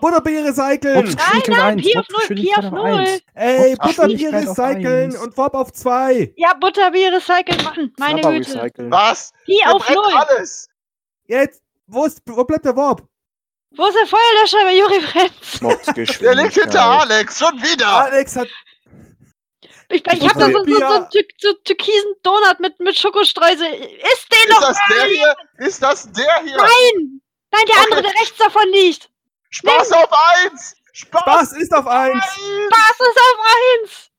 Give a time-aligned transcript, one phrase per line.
[0.00, 1.06] Butterbier recyceln!
[1.08, 1.16] Ups.
[1.16, 2.98] Nein, nein, Pi auf Ups, null, Pi Geschwindigkeit auf auf null.
[3.00, 3.22] eins.
[3.34, 6.34] Ey, Ups, Butterbier recyceln und Warp auf 2!
[6.36, 7.92] Ja, Butterbier recycelt machen.
[7.98, 8.54] Meine Güte.
[8.54, 8.90] recyceln.
[8.90, 9.32] Was?
[9.44, 10.14] Pi Hier auf brennt null.
[10.28, 10.68] alles.
[11.26, 13.02] Jetzt, wo, ist, wo bleibt der Warp?
[13.76, 16.18] Wo ist der Feuerlöscher bei Juri Brenz?
[16.20, 17.86] Der liegt hinter Alex, schon wieder.
[17.86, 18.48] Alex hat.
[19.92, 21.06] Ich, ich hab da so, so, so, einen
[21.38, 23.66] so türkisen Donut mit, mit Schokostreusel.
[23.72, 25.34] Ist den Ist noch das der hier?
[25.58, 26.56] Ist das der hier?
[26.56, 27.20] Nein!
[27.52, 29.08] Nein, der andere, der rechts davon liegt.
[29.50, 30.76] Spaß auf eins.
[30.92, 32.14] Spaß, Spaß ist auf 1!
[32.14, 32.24] eins.
[32.70, 33.40] Was ist auf
[33.82, 34.10] eins?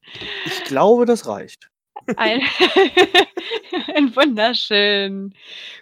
[0.45, 1.69] Ich glaube, das reicht.
[2.17, 2.41] Ein,
[3.95, 5.33] ein wunderschön.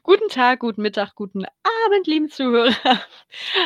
[0.03, 3.01] Guten Tag, guten Mittag, guten Abend, lieben Zuhörer.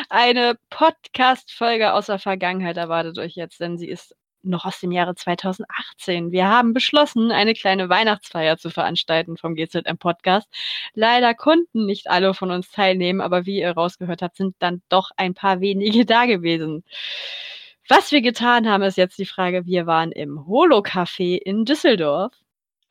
[0.08, 4.14] Eine Podcast-Folge aus der Vergangenheit erwartet euch jetzt, denn sie ist
[4.44, 6.32] noch aus dem Jahre 2018.
[6.32, 10.48] Wir haben beschlossen, eine kleine Weihnachtsfeier zu veranstalten vom GZM Podcast.
[10.94, 15.10] Leider konnten nicht alle von uns teilnehmen, aber wie ihr rausgehört habt, sind dann doch
[15.16, 16.84] ein paar wenige da gewesen.
[17.88, 19.66] Was wir getan haben, ist jetzt die Frage.
[19.66, 22.32] Wir waren im Holo-Café in Düsseldorf.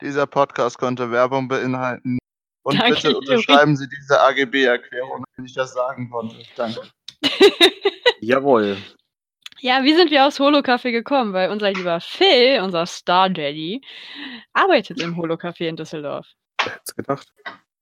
[0.00, 2.18] Dieser Podcast konnte Werbung beinhalten.
[2.62, 6.36] Und Danke, bitte unterschreiben Sie diese AGB-Erklärung, wenn ich das sagen konnte.
[6.56, 6.80] Danke.
[8.20, 8.76] Jawohl.
[9.64, 11.32] Ja, wie sind wir aufs Holo-Café gekommen?
[11.32, 13.80] Weil unser lieber Phil, unser Star Daddy,
[14.52, 16.26] arbeitet im Holo-Café in Düsseldorf.
[16.62, 17.28] Wer hätte gedacht?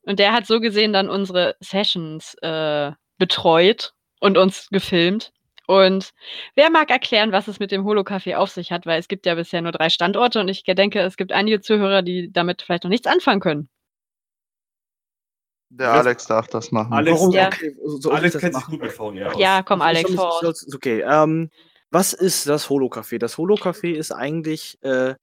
[0.02, 5.32] Und der hat so gesehen dann unsere Sessions äh, betreut und uns gefilmt.
[5.66, 6.12] Und
[6.54, 8.86] wer mag erklären, was es mit dem Holo-Café auf sich hat?
[8.86, 12.02] Weil es gibt ja bisher nur drei Standorte und ich denke, es gibt einige Zuhörer,
[12.02, 13.68] die damit vielleicht noch nichts anfangen können.
[15.70, 15.90] Der?
[15.94, 16.92] Alex darf das machen.
[16.92, 17.32] Alex- Warum?
[17.34, 17.48] Ja.
[17.48, 19.40] Okay, so soll Alex kennt sich gut mit VNR aus.
[19.40, 21.50] Ja, komm, Alex, soll's- Okay, ähm,
[21.92, 23.18] was ist das Holo-Café?
[23.18, 25.14] Das Holo-Café ist eigentlich äh,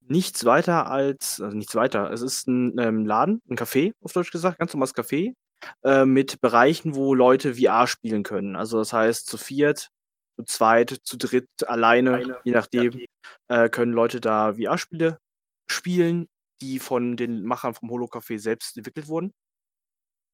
[0.00, 4.30] nichts weiter als, also nichts weiter, es ist ein ähm, Laden, ein Café, auf Deutsch
[4.30, 5.34] gesagt, ganz normales Café,
[5.82, 8.56] äh, mit Bereichen, wo Leute VR spielen können.
[8.56, 9.90] Also das heißt, zu viert,
[10.36, 13.04] zu zweit, zu dritt, alleine, je nachdem,
[13.48, 15.18] äh, können Leute da VR-Spiele
[15.66, 16.28] spielen,
[16.62, 19.32] die von den Machern vom Holo-Café selbst entwickelt wurden,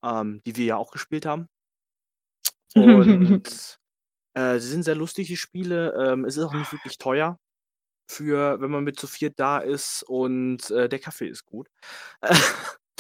[0.04, 1.48] ähm, die wir ja auch gespielt haben.
[2.76, 3.79] Und
[4.34, 5.94] äh, sie sind sehr lustig, die Spiele.
[5.98, 7.38] Ähm, es ist auch nicht wirklich teuer
[8.10, 11.68] für, wenn man mit zu viert da ist und äh, der Kaffee ist gut.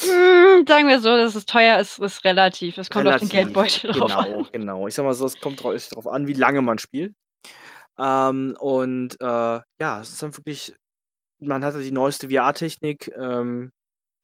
[0.02, 2.78] Hm, sagen wir so, dass es teuer ist, ist relativ.
[2.78, 4.48] Es kommt auf den Relativ, Geldbeutel drauf Genau, an.
[4.52, 4.88] genau.
[4.88, 7.14] Ich sag mal so, es kommt drauf, drauf an, wie lange man spielt.
[7.98, 9.24] Ähm, und äh,
[9.80, 10.74] ja, es ist dann wirklich,
[11.40, 13.72] man hat halt die neueste VR-Technik, ähm,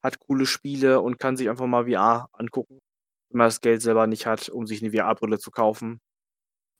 [0.03, 2.79] hat coole Spiele und kann sich einfach mal VR angucken,
[3.29, 5.99] wenn man das Geld selber nicht hat, um sich eine VR-Brille zu kaufen.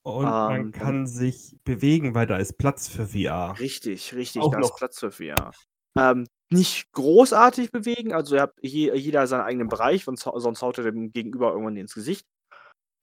[0.02, 3.58] Und Ähm, man kann sich bewegen, weil da ist Platz für VR.
[3.58, 4.76] Richtig, richtig, Auch da ist noch.
[4.76, 5.52] Platz für VR.
[5.98, 10.78] Ähm, nicht großartig bewegen, also ihr habt je, jeder seinen eigenen Bereich, sonst, sonst haut
[10.78, 12.26] er dem Gegenüber irgendwann ins Gesicht.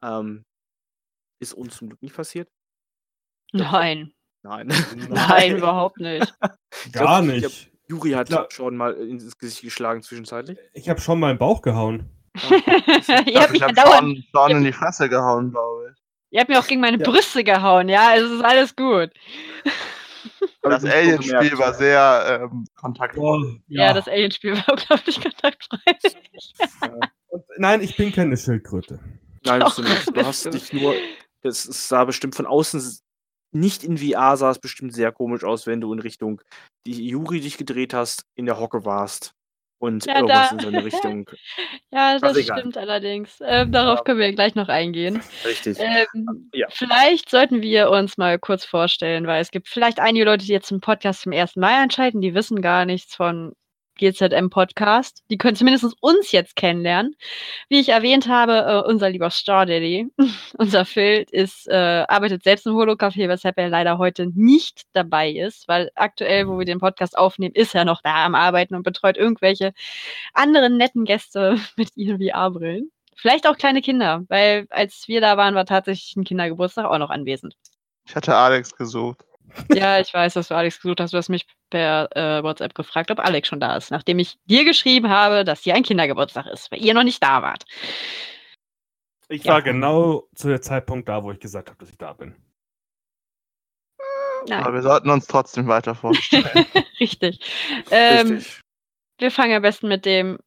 [0.04, 0.44] Ähm,
[1.40, 2.50] ist uns zum Glück nicht passiert.
[3.54, 4.14] Nein,
[4.44, 4.68] Nein.
[5.10, 6.34] nein, überhaupt nicht.
[6.86, 7.72] Ich Gar glaub, ich nicht.
[7.88, 8.48] Juri hat Klar.
[8.52, 10.58] schon mal ins Gesicht geschlagen zwischenzeitlich.
[10.74, 12.10] Ich habe schon mal im Bauch gehauen.
[12.36, 16.05] ihr, Ich, mich ich habe andauernd, Sean, Sean in die Fresse gehauen, glaube ich.
[16.36, 17.10] Ihr habt mir auch gegen meine Ja.
[17.10, 19.10] Brüste gehauen, ja, also es ist alles gut.
[20.62, 23.62] Das Alien-Spiel war sehr ähm, kontaktvoll.
[23.68, 25.98] Ja, das Alien-Spiel war unglaublich kontaktfrei.
[27.30, 29.00] Und, nein, ich bin keine Schildkröte.
[29.46, 30.08] Nein, bist du Doch, nicht.
[30.08, 30.94] Du bist hast dich nur.
[31.42, 32.82] Das es sah bestimmt von außen
[33.52, 36.42] nicht in VR sah es bestimmt sehr komisch aus, wenn du in Richtung
[36.86, 39.36] die Juri dich gedreht hast, in der Hocke warst
[39.80, 41.30] und Ja, irgendwas da- in so eine Richtung.
[41.92, 43.38] Ja, das stimmt allerdings.
[43.46, 44.04] Ähm, darauf Ja.
[44.04, 45.22] können wir gleich noch eingehen.
[45.46, 45.78] Richtig.
[45.80, 46.68] Ähm, Ja.
[46.72, 50.68] Vielleicht sollten wir uns mal kurz vorstellen, weil es gibt vielleicht einige Leute, die jetzt
[50.68, 53.54] zum Podcast zum ersten Mal einschalten, die wissen gar nichts von
[53.96, 55.24] GZM Podcast.
[55.30, 57.16] Die können zumindest uns jetzt kennenlernen.
[57.70, 60.08] Wie ich erwähnt habe, äh, unser lieber Star Daddy,
[60.58, 65.68] unser Phil, ist, äh, arbeitet selbst im Holo-Café, weshalb er leider heute nicht dabei ist,
[65.68, 69.18] weil aktuell, wo wir den Podcast aufnehmen, ist er noch da am Arbeiten und betreut
[69.18, 69.74] irgendwelche
[70.34, 72.92] anderen netten Gäste mit ihren VR-Brillen.
[73.16, 77.10] Vielleicht auch kleine Kinder, weil als wir da waren, war tatsächlich ein Kindergeburtstag auch noch
[77.10, 77.56] anwesend.
[78.08, 79.26] Ich hatte Alex gesucht.
[79.74, 81.14] Ja, ich weiß, dass du Alex gesucht hast.
[81.14, 84.64] Du hast mich per äh, WhatsApp gefragt, ob Alex schon da ist, nachdem ich dir
[84.66, 87.64] geschrieben habe, dass hier ein Kindergeburtstag ist, weil ihr noch nicht da wart.
[89.30, 89.54] Ich Ja.
[89.54, 92.36] war genau zu der Zeitpunkt da, wo ich gesagt habe, dass ich da bin.
[94.48, 96.66] Nein, Aber wir sollten uns trotzdem weiter vorstellen.
[97.00, 97.40] richtig.
[97.90, 98.62] Ähm, Richtig.
[99.20, 100.38] wir fangen am besten mit dem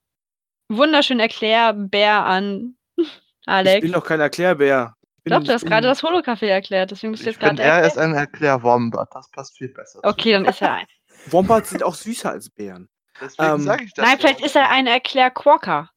[0.69, 2.77] wunderschönen Erklärbär an.
[2.97, 3.09] Ich
[3.47, 3.81] Alex.
[3.81, 4.95] bin doch kein Erklärbär.
[5.29, 7.63] Ich bin- Doch, du hast bin- gerade das Holocafé erklärt, deswegen bist du jetzt gerade
[7.63, 9.09] er ist ein Erklärwombat.
[9.13, 10.01] Das passt viel besser.
[10.03, 10.87] Okay, dann ist er ein.
[11.27, 12.89] Wombats sind auch süßer als Bären.
[13.21, 14.05] Deswegen ähm, sage ich das.
[14.05, 14.21] Nein, ja.
[14.21, 15.91] vielleicht ist er ein Erklärquarker.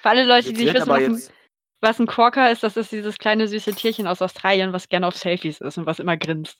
[0.00, 1.34] Für alle Leute, die Jetzt nicht wird wissen, was ein,
[1.82, 5.16] Was ein Quokka ist, das ist dieses kleine süße Tierchen aus Australien, was gerne auf
[5.16, 6.58] Selfies ist und was immer grinst.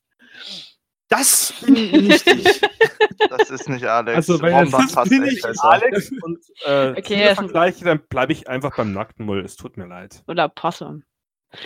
[1.11, 2.61] Das bin nicht ich.
[3.29, 4.17] Das ist nicht Alex.
[4.17, 5.65] Also, wenn Wombat das passt bin echt ich besser.
[5.65, 9.45] Alex und äh, Okay, er vergleiche, dann bleibe ich einfach beim nackten Mull.
[9.45, 10.23] Es tut mir leid.
[10.27, 11.05] Oder Possum.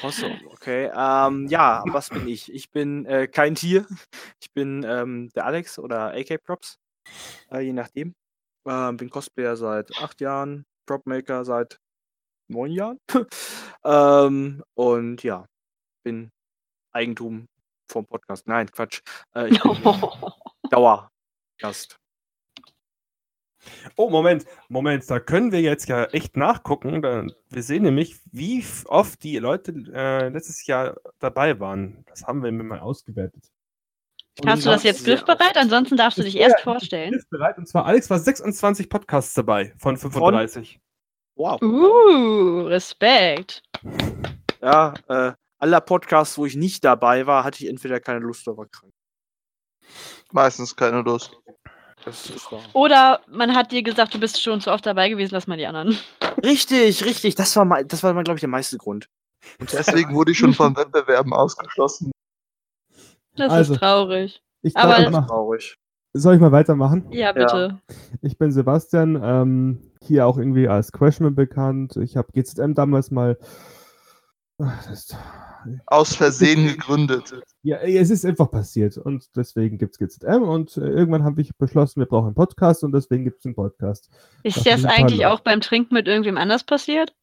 [0.00, 0.90] Possum, okay.
[0.94, 2.52] Ähm, ja, was bin ich?
[2.52, 3.86] Ich bin äh, kein Tier.
[4.40, 6.78] Ich bin ähm, der Alex oder AK Props,
[7.52, 8.14] äh, je nachdem.
[8.66, 11.78] Ähm, bin Cosplayer seit acht Jahren, Propmaker seit
[12.48, 12.98] neun Jahren.
[13.84, 15.46] ähm, und ja,
[16.02, 16.30] bin
[16.92, 17.46] Eigentum
[17.88, 18.46] vom Podcast.
[18.46, 19.00] Nein, Quatsch.
[19.34, 19.72] Äh, ich bin
[20.70, 21.98] Dauergast.
[23.96, 27.02] Oh, Moment, Moment, da können wir jetzt ja echt nachgucken.
[27.48, 32.04] Wir sehen nämlich, wie oft die Leute äh, letztes Jahr dabei waren.
[32.06, 33.50] Das haben wir mir mal ausgewertet.
[34.44, 35.56] Hast du das jetzt griffbereit?
[35.56, 37.14] Ansonsten darfst du dich erst vorstellen.
[37.14, 37.56] Ist bereit.
[37.56, 40.80] Und zwar, Alex war 26 Podcasts dabei von 35.
[41.36, 41.62] Wow.
[41.62, 43.62] Uh, Respekt.
[44.60, 48.58] Ja, äh, aller Podcasts, wo ich nicht dabei war, hatte ich entweder keine Lust oder
[48.58, 48.92] war krank.
[50.32, 51.36] Meistens keine Lust.
[52.74, 55.66] Oder man hat dir gesagt, du bist schon zu oft dabei gewesen, lass mal die
[55.66, 55.96] anderen.
[56.42, 57.34] Richtig, richtig.
[57.34, 59.08] Das war, das war, glaube ich, der meiste Grund.
[59.58, 62.10] Und deswegen wurde ich schon von Wettbewerben ausgeschlossen.
[63.36, 63.72] Das Also.
[63.74, 64.42] ist traurig.
[64.62, 65.76] Ich Aber- glaub, ich mach, Traurig.
[66.14, 67.10] soll ich mal weitermachen?
[67.10, 67.80] Ja, bitte.
[68.22, 71.96] Ich bin Sebastian, ähm, hier auch irgendwie als Crashman bekannt.
[71.96, 73.38] Ich habe GZM damals mal.
[74.62, 75.16] Ach, das,
[75.86, 77.34] Aus Versehen gegründet.
[77.62, 81.54] ja, es ist einfach passiert und deswegen gibt es GZM und äh, irgendwann habe ich
[81.56, 84.10] beschlossen, wir brauchen einen Podcast und deswegen gibt es einen Podcast.
[84.42, 87.14] Ist Das das eigentlich auch beim Trinken mit irgendwem anders passiert?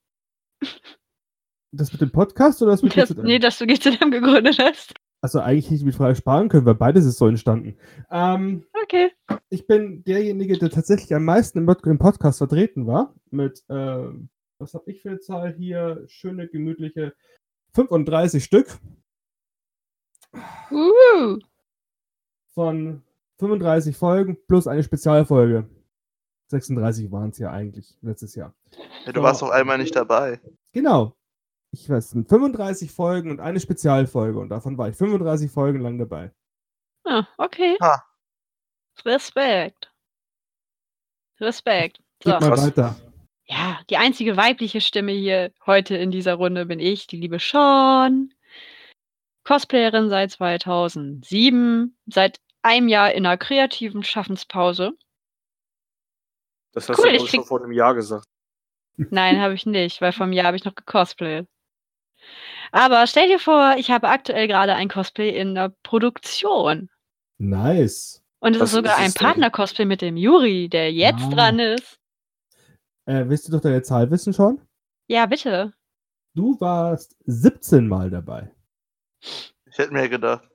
[1.72, 3.24] Das mit dem Podcast oder das mit Das, GZM?
[3.24, 4.94] nee, dass du GZM gegründet hast.
[5.22, 7.78] also eigentlich hätte ich die Frage sparen können, weil beides ist so entstanden.
[8.10, 9.12] Ähm, Okay.
[9.50, 13.14] ich bin derjenige, der tatsächlich am meisten im, im Podcast vertreten war.
[13.30, 14.10] Mit, äh,
[14.60, 16.04] was habe ich für eine Zahl hier?
[16.08, 17.14] Schöne, gemütliche
[17.76, 18.80] 35 Stück
[20.72, 21.40] Uh.
[22.54, 23.04] von
[23.40, 25.70] 35 Folgen plus eine Spezialfolge.
[26.50, 28.54] 36 waren es ja eigentlich letztes Jahr.
[29.06, 30.40] Ja, du warst doch einmal nicht dabei.
[30.74, 31.18] Genau.
[31.74, 35.80] Ich weiß, es sind 35 Folgen und eine Spezialfolge und davon war ich 35 Folgen
[35.80, 36.32] lang dabei.
[37.06, 37.78] Ah, okay.
[37.80, 38.02] Ah.
[39.06, 39.92] Respekt.
[41.40, 42.02] Respekt.
[42.24, 42.32] So.
[42.32, 42.96] Geht mal weiter.
[43.52, 48.34] Ja, die einzige weibliche Stimme hier heute in dieser Runde bin ich, die liebe Sean.
[49.44, 54.92] Cosplayerin seit 2007, seit einem Jahr in einer kreativen Schaffenspause.
[56.74, 58.26] Das hast Cool, du ich ich, schon krieg- vor einem Jahr gesagt.
[58.96, 61.48] Nein, habe ich nicht, weil vom Jahr habe ich noch gecosplayt.
[62.72, 66.90] Aber stell dir vor, ich habe aktuell gerade ein Cosplay in der Produktion.
[67.38, 68.24] Nice.
[68.40, 69.14] Und es ist sogar ist ein?
[69.14, 71.30] Partner-Cosplay mit dem Juri, der jetzt Ah.
[71.30, 71.98] dran ist.
[73.06, 74.62] Äh, willst du doch deine Zahl wissen schon?
[75.08, 75.74] Ja, bitte.
[76.36, 78.54] Du warst 17 Mal dabei.
[79.20, 80.48] Ich hätte mir gedacht.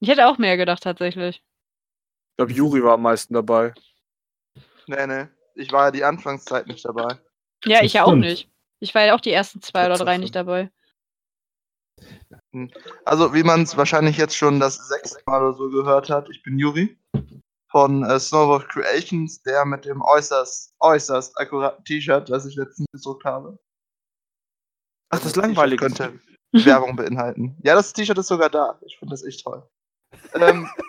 [0.00, 1.36] Ich hätte auch mehr gedacht, tatsächlich.
[1.36, 3.72] Ich glaube, Juri war am meisten dabei.
[4.86, 5.28] Nee, nee.
[5.54, 7.20] Ich war ja die Anfangszeit nicht dabei.
[7.64, 8.50] Ja, Das ich ja auch nicht.
[8.80, 10.20] Ich war ja auch die ersten zwei oder drei 14.
[10.20, 10.70] nicht dabei.
[13.04, 16.42] Also, wie man es wahrscheinlich jetzt schon das sechste Mal oder so gehört hat, ich
[16.42, 16.98] bin Juri
[17.72, 23.24] von äh, Snowboard Creations, der mit dem äußerst, äußerst akkuraten T-Shirt, das ich letztens gedruckt
[23.24, 23.58] habe.
[25.10, 25.80] Ach, das T-Shirt langweilig.
[25.80, 26.20] könnte
[26.52, 27.56] Werbung beinhalten.
[27.64, 28.78] Ja, das T-Shirt ist sogar da.
[28.86, 29.66] Ich finde das echt toll.
[30.34, 30.68] Ähm,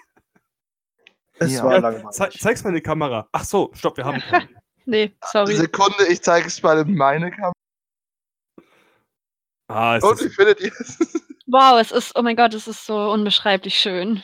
[1.39, 1.63] Es Ja.
[1.63, 2.11] war langweilig.
[2.11, 3.27] Ze zeig's mal in die Kamera.
[3.31, 4.47] Ach so, stopp, wir haben keine.
[4.85, 5.55] Nee, sorry.
[5.55, 7.53] Sekunde, ich zeige es mal in meine Kamera.
[9.67, 10.97] Ah, es Und wie findet ihr es?
[11.47, 14.21] Wow, es ist, oh mein Gott, es ist so unbeschreiblich schön.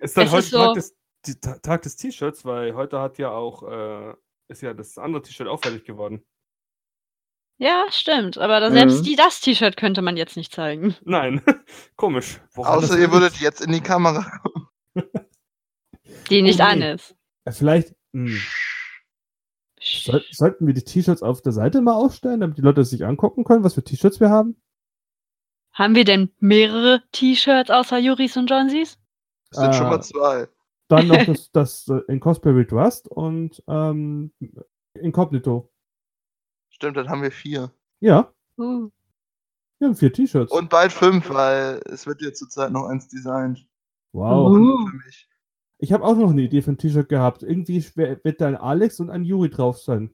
[0.00, 0.96] Ist dann es heute ist so- Tag, des,
[1.26, 4.14] die, Ta- Tag des T-Shirts, weil heute hat ja auch, äh,
[4.48, 6.24] ist ja das andere T-Shirt auch fertig geworden.
[7.60, 8.38] Ja, stimmt.
[8.38, 8.74] Aber da Mhm.
[8.74, 10.94] selbst die, das T-Shirt könnte man jetzt nicht zeigen.
[11.04, 11.42] Nein,
[11.96, 12.40] komisch.
[12.54, 14.68] Woran Außer ihr würdet jetzt in die Kamera gucken.
[16.30, 17.14] Die nicht Oh, an ist.
[17.50, 18.40] Vielleicht hm,
[19.80, 23.44] soll, sollten wir die T-Shirts auf der Seite mal aufstellen, damit die Leute sich angucken
[23.44, 24.60] können, was für T-Shirts wir haben.
[25.72, 28.97] Haben wir denn mehrere T-Shirts außer Juris und Johnsies?
[29.50, 29.90] Das sind schon Ah.
[29.90, 30.48] mal zwei.
[30.88, 34.32] Dann noch das, das äh, in Cosplay with Rust und ähm,
[34.94, 35.70] Incognito.
[36.70, 37.70] Stimmt, dann haben wir vier.
[38.00, 38.90] Ja, Uh.
[39.78, 40.50] wir haben vier T-Shirts.
[40.52, 43.66] Und bald fünf, weil es wird ja zurzeit noch eins designt.
[44.12, 44.56] Wow.
[45.04, 45.28] Mich.
[45.78, 47.42] Ich habe auch noch eine Idee für ein T-Shirt gehabt.
[47.44, 50.12] Irgendwie wird da ein Alex und ein Juri drauf sein.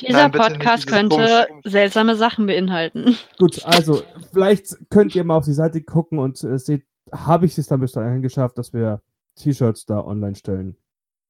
[0.00, 3.16] Dieser Nein, Podcast könnte komische- seltsame Sachen beinhalten.
[3.38, 4.02] Gut, also
[4.32, 7.80] vielleicht könnt ihr mal auf die Seite gucken und äh, seht, habe ich es dann
[7.80, 9.00] bis dahin geschafft, dass wir
[9.36, 10.76] T-Shirts da online stellen.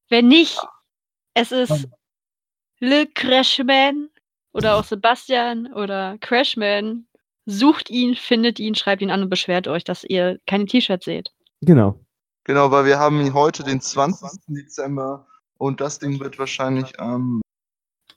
[0.09, 0.59] Wenn nicht,
[1.35, 1.89] es ist.
[2.81, 4.11] Le Crashman
[4.53, 7.07] oder auch Sebastian oder Crashman.
[7.47, 11.33] Sucht ihn, findet ihn, schreibt ihn an und beschwert euch, dass ihr keine T-Shirts seht.
[11.61, 12.01] Genau.
[12.45, 14.41] Genau, weil wir haben heute den 20.
[14.49, 15.27] Dezember
[15.57, 17.41] und das Ding wird wahrscheinlich am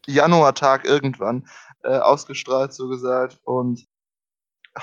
[0.05, 1.47] Januartag irgendwann
[1.83, 3.39] äh, ausgestrahlt, so gesagt.
[3.43, 3.85] Und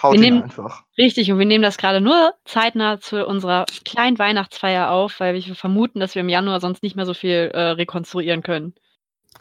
[0.02, 0.84] haut Wir ihn nehmen- einfach.
[0.98, 5.54] Richtig, und wir nehmen das gerade nur zeitnah zu unserer kleinen Weihnachtsfeier auf, weil wir
[5.54, 8.74] vermuten, dass wir im Januar sonst nicht mehr so viel äh, rekonstruieren können.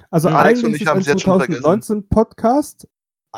[0.10, 1.62] Also Alex und eigentlich ich ist haben ein es jetzt schon vergessen.
[1.62, 2.88] 2019 Podcast,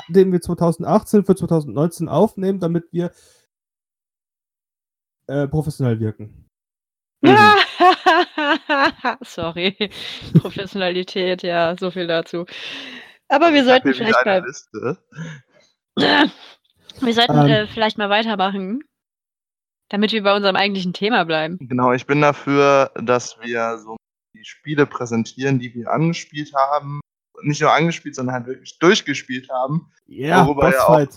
[0.10, 3.12] den wir 2018 für 2019 aufnehmen, damit wir
[5.28, 6.48] äh, professionell wirken.
[9.24, 9.90] Sorry.
[10.40, 12.46] Professionalität, ja, so viel dazu.
[13.28, 14.98] Aber wir Ich hab sollten vielleicht mal, Liste.
[17.02, 17.48] wir sollten Ähm.
[17.48, 18.82] äh, vielleicht mal weitermachen,
[19.90, 21.58] damit wir bei unserem eigentlichen Thema bleiben.
[21.60, 23.98] Genau, ich bin dafür, dass wir so
[24.34, 27.00] die Spiele präsentieren, die wir angespielt haben.
[27.42, 29.92] Nicht nur angespielt, sondern halt wirklich durchgespielt haben.
[30.06, 31.08] Ja, Worüber ja auch-.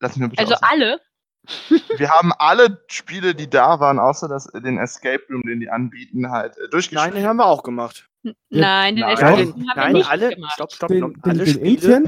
[0.00, 0.68] Lass mich mal bitte Also ausreden.
[0.70, 1.00] alle.
[1.98, 6.30] Wir haben alle Spiele, die da waren, außer das, den Escape Room, den die anbieten,
[6.30, 7.14] halt äh, Nein, durchgespielt.
[7.16, 8.09] den haben wir auch gemacht.
[8.50, 10.52] Nein, den nein, Escape Nein, Room haben wir nein nicht alle, gemacht.
[10.54, 12.04] stopp, stopp, Den, stopp, den, alle den Spiele,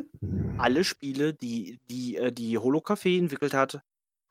[0.59, 3.81] alle Spiele, die die, äh, die Holocafé entwickelt hat,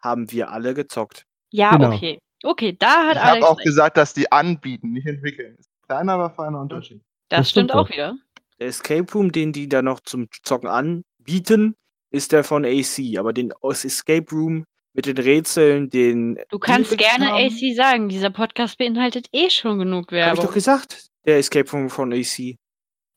[0.02, 1.26] haben wir alle gezockt.
[1.50, 1.94] Ja, Genau.
[1.94, 2.20] okay.
[2.44, 3.66] Okay, da hat Ich habe auch recht.
[3.68, 5.58] gesagt, dass die anbieten, nicht entwickeln.
[5.88, 7.02] Kleiner, aber feiner Unterschied.
[7.30, 8.16] Das, das stimmt stimmt auch wieder.
[8.60, 11.76] Der Escape Room, den die da noch zum Zocken anbieten,
[12.12, 13.18] ist der von AC.
[13.18, 16.40] Aber den aus Escape Room mit den Rätseln, den.
[16.50, 18.10] Du kannst gerne haben, AC sagen.
[18.10, 20.46] Dieser Podcast beinhaltet eh schon genug Hab ich Werbung.
[20.46, 21.08] doch gesagt.
[21.26, 22.56] Der Escape Room von AC.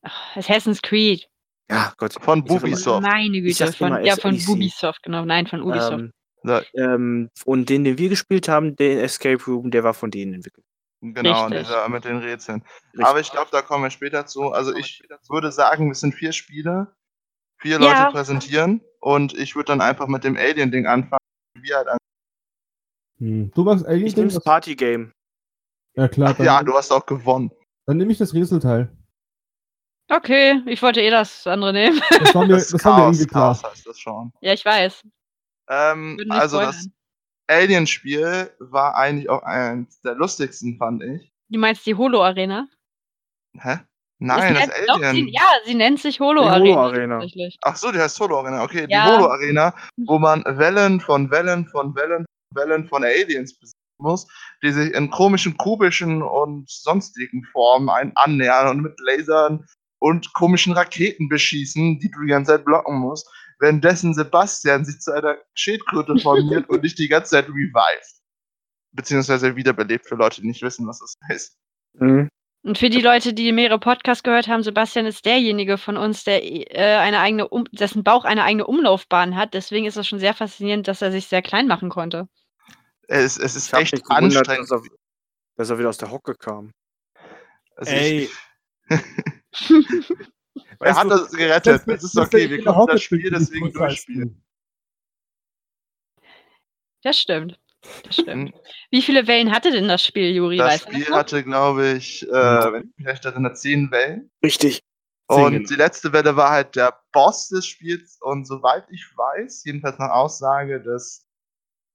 [0.02, 1.26] Ach, Assassin's Creed.
[1.70, 2.12] Ja, Gott.
[2.20, 3.02] Von Ubisoft.
[3.02, 3.64] Meine Güte.
[3.64, 4.34] immer Von, ja, von.
[4.34, 5.25] Ubisoft, genau.
[5.25, 5.92] Nein, von Ubisoft.
[5.92, 6.11] Ähm,
[6.42, 10.34] So, ähm, und den, den wir gespielt haben, den Escape Room, der war von denen
[10.34, 10.66] entwickelt.
[11.00, 11.61] genau, Richtig.
[11.61, 12.62] dieser mit den Rätseln.
[12.92, 13.06] Richtig.
[13.06, 14.52] Aber ich glaube, da kommen wir später zu.
[14.52, 16.94] Also ich würde sagen, es sind vier Spiele,
[17.58, 18.02] vier Ja.
[18.04, 21.18] Leute präsentieren und ich würde dann einfach mit dem Alien-Ding anfangen.
[21.58, 21.99] Wir halt an
[23.18, 23.50] Hm.
[23.54, 24.06] Du magst Alien?
[24.06, 25.12] Ich nehme das Partygame.
[25.94, 27.50] Ja klar, Ach dann, ja, du hast auch gewonnen.
[27.86, 28.90] Dann nehme ich das Rieselteil.
[30.10, 32.00] Okay, ich wollte eh das andere nehmen.
[32.10, 33.54] Das war mir, Das, das war mir Chaos, irgendwie klar.
[33.54, 34.32] Chaos heißt das schon.
[34.40, 35.02] ja, ich weiß.
[35.70, 36.74] Ähm, nicht also spoilern.
[36.74, 36.88] das
[37.56, 41.32] Alien-Spiel war eigentlich auch eins der lustigsten, fand ich.
[41.48, 42.68] Du meinst die Holo-Arena?
[43.58, 43.78] Hä?
[44.18, 45.26] Nein, das doch, Alien.
[45.26, 46.58] sie, ja, sie nennt sich Holo-Arena.
[46.76, 47.14] Holo-Arena.
[47.20, 47.56] tatsächlich.
[47.62, 48.62] Ach so, die heißt Holo Arena.
[48.62, 49.06] Okay, Ja.
[49.06, 53.80] die Holo Arena, wo man Wellen von Wellen von Wellen von Wellen von Aliens besiegen
[54.04, 54.28] muss,
[54.62, 59.66] die sich in komischen kubischen und sonstigen Formen ein annähern und mit Lasern
[59.99, 65.12] und komischen Raketen beschießen, die du die ganze Zeit blocken musst, währenddessen Sebastian sich zu
[65.12, 68.20] einer Schildkröte formiert und dich die ganze Zeit revived.
[68.92, 71.56] Beziehungsweise wiederbelebt für Leute, die nicht wissen, was das heißt.
[71.94, 72.28] Mhm.
[72.64, 76.42] Und für die Leute, die mehrere Podcasts gehört haben, Sebastian ist derjenige von uns, der
[76.42, 79.52] äh, eine eigene, um dessen Bauch eine eigene Umlaufbahn hat.
[79.52, 82.26] Deswegen ist es schon sehr faszinierend, dass er sich sehr klein machen konnte.
[83.08, 84.70] Es, es ist echt anstrengend.
[84.70, 84.90] dass er,
[85.56, 86.73] dass er wieder aus der Hocke kam.
[87.76, 88.25] Also Ey.
[88.25, 88.32] ich,
[90.80, 91.82] er hat das gerettet.
[91.87, 94.42] Das ist okay, wir können das Spiel deswegen durchspielen.
[97.02, 97.58] Das stimmt.
[98.04, 98.54] Das stimmt.
[98.54, 98.61] Mhm.
[98.90, 100.56] Wie viele Wellen hatte denn das Spiel, Juri?
[100.56, 104.30] Das Spiel hatte, glaube ich, äh, wenn ich mich recht erinnere, zehn Wellen.
[104.42, 104.82] Richtig.
[105.26, 105.68] Und genau.
[105.68, 108.18] die letzte Welle war halt der Boss des Spiels.
[108.20, 111.23] Und soweit ich weiß, jedenfalls nach Aussage des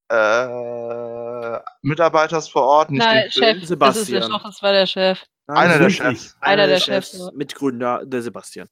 [0.10, 3.44] äh, Mitarbeiters vor Ort, nicht Nein, Chef.
[3.44, 3.76] Film, Das ist der
[4.22, 4.32] Sebastian.
[4.32, 5.24] Doch, das war der Chef.
[5.48, 5.90] einer der.
[5.90, 6.38] Chefs.
[6.42, 7.32] Einer der Chefs.
[7.34, 8.68] Mitgründer, der Sebastian.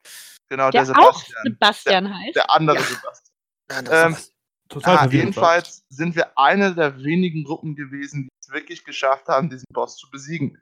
[0.49, 1.43] Genau, Der der, auch Sebastian.
[1.43, 2.35] Sebastian heißt.
[2.35, 2.83] Der andere Ja.
[2.83, 4.13] Sebastian.
[4.13, 4.17] Ähm,
[4.69, 9.49] total Ah, jedenfalls sind wir eine der wenigen Gruppen gewesen, die es wirklich geschafft haben,
[9.49, 10.61] diesen Boss zu besiegen.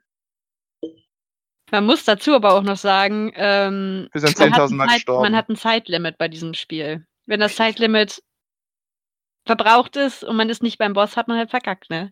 [1.72, 4.86] Man muss dazu aber auch noch sagen, ähm, Wir sind man, hat 10.000 ein Mal
[4.88, 5.22] Zeit, gestorben.
[5.22, 7.04] man hat ein Zeitlimit bei diesem Spiel.
[7.26, 8.22] Wenn das Zeitlimit
[9.46, 12.10] verbraucht ist und man ist nicht beim Boss, hat man halt verkackt, ne?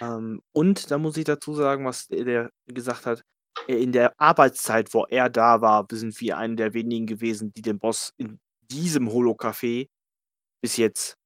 [0.00, 3.22] Ähm, und da muss ich dazu sagen, was der- der gesagt hat.
[3.68, 7.62] äh, In der Arbeitszeit, wo er da war, sind wir einer der wenigen gewesen, die
[7.62, 9.88] den Boss in diesem Holo-Café
[10.60, 11.16] bis jetzt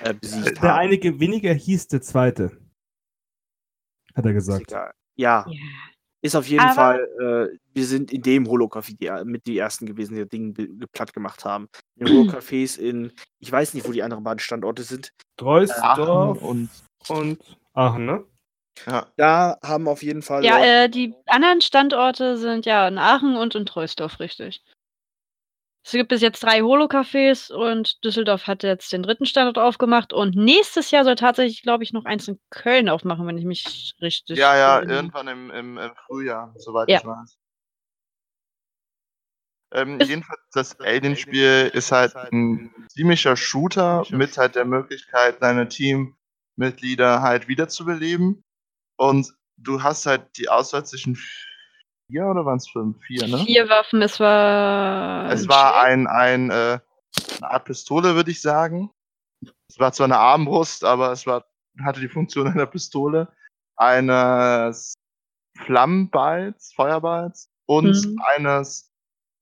[0.00, 0.78] äh, besiegt Der haben.
[0.78, 2.56] einige weniger hieß der zweite.
[4.14, 4.70] Hat er gesagt.
[4.70, 5.46] Ja, Ja.
[6.22, 9.56] Ist auf jeden Aber- Fall, äh, wir sind in dem Holo-Café die, er- mit die
[9.58, 10.54] ersten gewesen, die das Ding
[10.92, 11.68] platt gemacht haben.
[11.96, 12.06] In
[12.42, 15.12] Holo-Cafés in, ich weiß nicht, wo die anderen beiden Standorte sind.
[15.36, 16.68] Treusdorf und
[17.08, 17.38] und
[17.72, 18.24] Aachen, ne?
[18.86, 19.06] ja.
[19.16, 23.54] Da haben auf jeden Fall Ja, äh, die anderen Standorte sind ja in Aachen und
[23.54, 24.62] in Treusdorf, richtig.
[25.82, 30.36] Es gibt bis jetzt drei Holo-Cafés und Düsseldorf hat jetzt den dritten Standort aufgemacht und
[30.36, 34.38] nächstes Jahr soll tatsächlich, glaube ich, noch eins in Köln aufmachen, wenn ich mich richtig
[34.38, 34.96] Ja, ja, erinnere.
[34.96, 36.98] irgendwann im, im, im Frühjahr, soweit Ja.
[36.98, 37.38] ich weiß.
[39.72, 47.22] Ähm, jedenfalls, das Alien-Spiel ist halt ein ziemlicher Shooter mit halt der Möglichkeit, deine Teammitglieder
[47.22, 48.42] halt wiederzubeleben.
[48.96, 51.16] Und du hast halt die Auswahl zwischen
[52.10, 52.96] vier oder waren es fünf?
[53.06, 53.38] Vier, ne?
[53.38, 55.30] Vier Waffen, es war.
[55.30, 56.78] Es ein war ein, ein äh,
[57.40, 58.90] eine Art Pistole, würde ich sagen.
[59.68, 61.44] Es war zwar eine Armbrust, aber es war,
[61.84, 63.28] hatte die Funktion einer Pistole.
[63.76, 64.94] Eines
[65.64, 68.22] Flammenballs, Feuerballs und Mhm.
[68.36, 68.90] eines.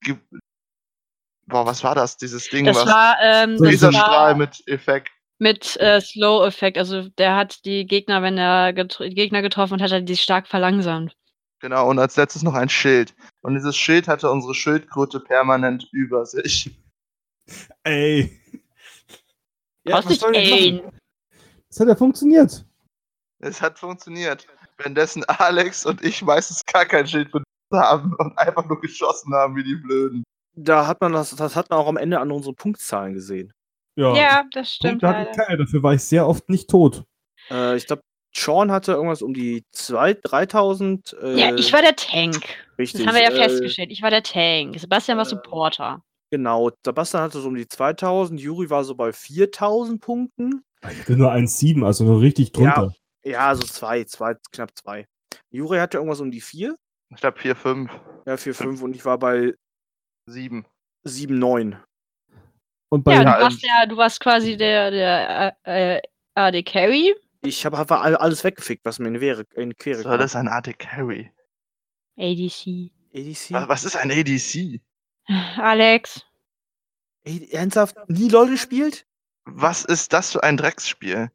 [0.02, 0.16] Ge
[1.46, 2.16] Boah, was war das?
[2.18, 2.86] Dieses Ding, Das was.
[2.86, 5.08] war, ähm, Laserstrahl war mit Effekt.
[5.38, 6.76] mit äh, Slow-Effekt.
[6.76, 8.84] Also der hat die Gegner, wenn er die
[9.14, 11.14] Gegner getroffen hat, hat er die stark verlangsamt.
[11.60, 13.14] Genau, und als letztes noch ein Schild.
[13.42, 16.70] Und dieses Schild hatte unsere Schildkröte permanent über sich.
[17.82, 18.40] Ey.
[19.84, 20.82] Brauchst was ich ey.
[21.68, 22.64] Das hat ja funktioniert.
[23.40, 24.46] Es hat funktioniert.
[24.76, 29.56] Währenddessen Alex und ich meistens gar kein Schild benutzt haben und einfach nur geschossen haben
[29.56, 30.22] wie die Blöden.
[30.54, 33.52] Da hat man das, das hat man auch am Ende an unseren Punktzahlen gesehen.
[33.96, 35.00] Ja, Ja, das stimmt.
[35.02, 35.30] Punkte hatte leider.
[35.30, 37.04] ich keine, dafür war ich sehr oft nicht tot.
[37.50, 38.02] Äh, ich glaube,
[38.38, 41.16] Sean hatte irgendwas um die 2.000, 3000.
[41.22, 42.44] Äh, Ja, ich war der Tank.
[42.78, 43.04] richtig.
[43.04, 43.90] Das haben wir ja äh, festgestellt.
[43.90, 44.78] Ich war der Tank.
[44.78, 46.02] Sebastian war äh, Supporter.
[46.30, 50.62] Genau, Sebastian hatte so um die 2000, Juri war so bei 4000 Punkten.
[50.90, 52.92] Ich hatte nur 1,7, also nur richtig drunter.
[53.24, 55.06] Ja, so zwei, zwei, knapp zwei.
[55.50, 56.76] Juri hatte irgendwas um die 4,
[57.10, 57.90] Ich glaube 4, 5,
[58.26, 59.54] ja, 4, 5 und ich war bei
[60.26, 60.64] 7.
[61.04, 61.76] 7, 9.
[62.90, 66.02] Und bei Ja, Ja, du warst ja, du warst quasi der, der äh, äh,
[66.34, 67.14] AD Carry.
[67.42, 70.32] Ich habe einfach all- alles weggefickt, was mir in, die Quere, in Quere So, das
[70.32, 71.30] ist ein AD Carry.
[72.16, 72.90] ADC.
[73.14, 73.52] ADC?
[73.52, 74.80] Was was ist ein ADC?
[75.56, 76.24] Alex.
[77.24, 77.96] Ey, ernsthaft?
[78.08, 79.06] Nie LOL gespielt?
[79.44, 81.30] Was ist das für ein Drecksspiel?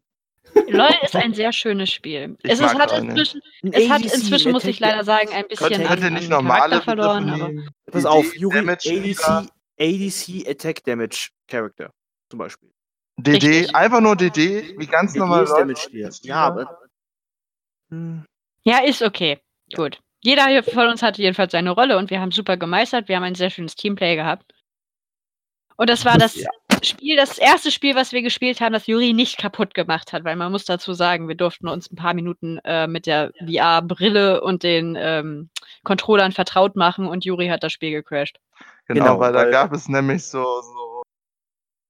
[0.68, 2.38] LOL ist ein sehr schönes Spiel.
[2.44, 3.42] Ich es ist, mag hat inzwischen,
[3.72, 7.30] es hat inzwischen, muss ich leider sagen, ein bisschen an nicht normale Charakter verloren.
[7.30, 7.52] Aber?
[7.92, 9.50] Pass auf, Juri, Damage ADC,
[9.80, 11.92] ADC Attack Damage Character.
[12.30, 12.70] Zum Beispiel.
[13.18, 13.76] DD, Richtig.
[13.76, 15.44] einfach nur DD, wie ganz DD normal.
[15.44, 16.10] ist Damage Spieler.
[16.22, 16.80] Ja, aber.
[18.64, 19.40] Ja, ist okay.
[19.76, 20.00] Gut.
[20.22, 23.08] Jeder hier von uns hatte jedenfalls seine Rolle und wir haben super gemeistert.
[23.10, 24.52] Wir haben ein sehr schönes Teamplay gehabt.
[25.76, 26.50] Und das war das Ja.
[26.82, 30.36] Spiel, das erste Spiel, was wir gespielt haben, das Juri nicht kaputt gemacht hat, weil
[30.36, 34.64] man muss dazu sagen, wir durften uns ein paar Minuten äh, mit der VR-Brille und
[34.64, 35.50] den ähm,
[35.84, 38.38] Controllern vertraut machen und Juri hat das Spiel gecrashed.
[38.88, 40.93] Genau, Genau, weil da weil- gab es nämlich so, so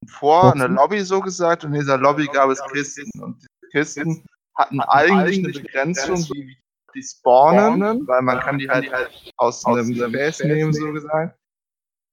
[0.08, 0.68] vor eine?
[0.68, 5.40] Lobby so gesagt und in dieser Lobby gab es Kisten und diese Kisten hatten eigentlich
[5.40, 6.58] eine Begrenzung, wie
[6.94, 11.38] die spawnen, weil man kann die halt, halt aus einem Gefäß nehmen, so gesagt.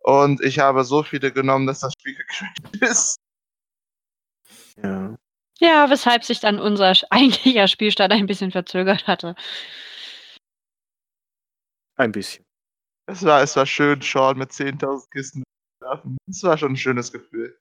[0.03, 3.17] Und ich habe so viele genommen, dass das Spiel gecrashed ist.
[4.83, 5.17] ja.
[5.63, 9.35] Ja, weshalb sich dann unser eigentlicher Spielstart ein bisschen verzögert hatte.
[11.97, 12.47] Ein bisschen.
[13.07, 16.17] Es war, es war schön, Sean mit 10.000 Kisten zu werfen.
[16.27, 17.60] Es war schon ein schönes Gefühl.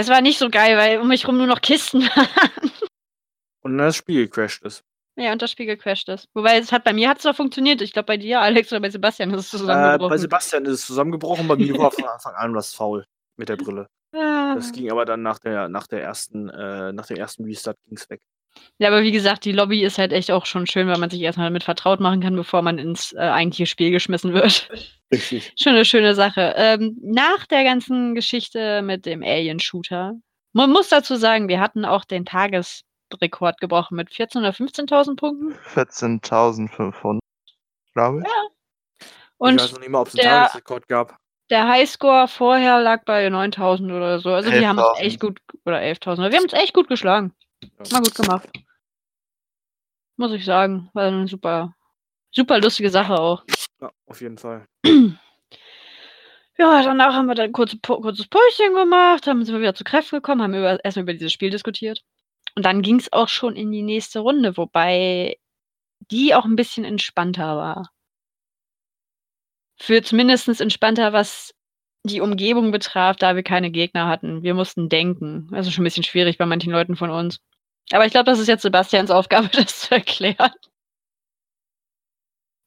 [0.00, 2.70] Es war nicht so geil, weil um mich rum nur noch Kisten waren.
[3.62, 4.82] Und dann das Spiel gecrashed ist.
[5.16, 6.26] ja, und das Spiel gecrashed ist.
[6.34, 7.80] Wobei es hat bei mir hat es doch funktioniert.
[7.82, 10.10] Ich glaube bei dir, Alex, oder bei Sebastian ist es Äh, zusammengebrochen.
[10.10, 13.04] bei Sebastian ist es zusammengebrochen, bei mir war von Anfang an das faul
[13.36, 13.86] mit der Brille.
[14.16, 14.54] Ah.
[14.54, 18.08] Das ging aber dann nach der, nach der ersten, äh, nach dem ersten Restart ging's
[18.10, 18.20] weg.
[18.78, 21.20] Ja, aber wie gesagt, die Lobby ist halt echt auch schon schön, weil man sich
[21.20, 24.68] erstmal damit vertraut machen kann, bevor man ins äh, eigentliche Spiel geschmissen wird.
[25.12, 25.52] Richtig.
[25.58, 26.54] Schon eine schöne Sache.
[26.56, 30.14] Ähm, nach der ganzen Geschichte mit dem Alien-Shooter,
[30.52, 35.54] man muss dazu sagen, wir hatten auch den Tagesrekord gebrochen mit 14.000 oder 15.000 Punkten.
[35.74, 37.18] 14.500,
[37.94, 38.24] glaube ich.
[39.00, 39.08] ich
[39.38, 41.16] Und weiß noch nicht mal, ob es einen der- Tagesrekord gab.
[41.50, 44.30] der Highscore vorher lag bei 9.000 oder so.
[44.30, 45.00] Also wir haben uns 11.000.
[45.02, 47.34] echt gut, oder 11.000, wir haben uns echt gut geschlagen.
[47.92, 48.48] Mal gut gemacht.
[50.16, 50.90] Muss ich sagen.
[50.92, 51.74] War eine super,
[52.30, 53.44] super lustige Sache auch.
[53.80, 54.66] Ja, auf jeden Fall.
[56.60, 60.16] Ja, danach haben wir dann kurz, kurzes Päuschen gemacht, haben sind wir wieder zu Kräften
[60.16, 62.02] gekommen, haben über, erstmal über dieses Spiel diskutiert.
[62.54, 65.38] Und dann ging es auch schon in die nächste Runde, wobei
[66.10, 67.90] die auch ein bisschen entspannter war.
[69.78, 71.54] Für zumindest entspannter, was
[72.04, 74.42] die Umgebung betraf, da wir keine Gegner hatten.
[74.42, 75.48] Wir mussten denken.
[75.52, 77.40] Also schon ein bisschen schwierig bei manchen Leuten von uns.
[77.92, 80.52] Aber ich glaube, das ist jetzt Sebastians Aufgabe, das zu erklären.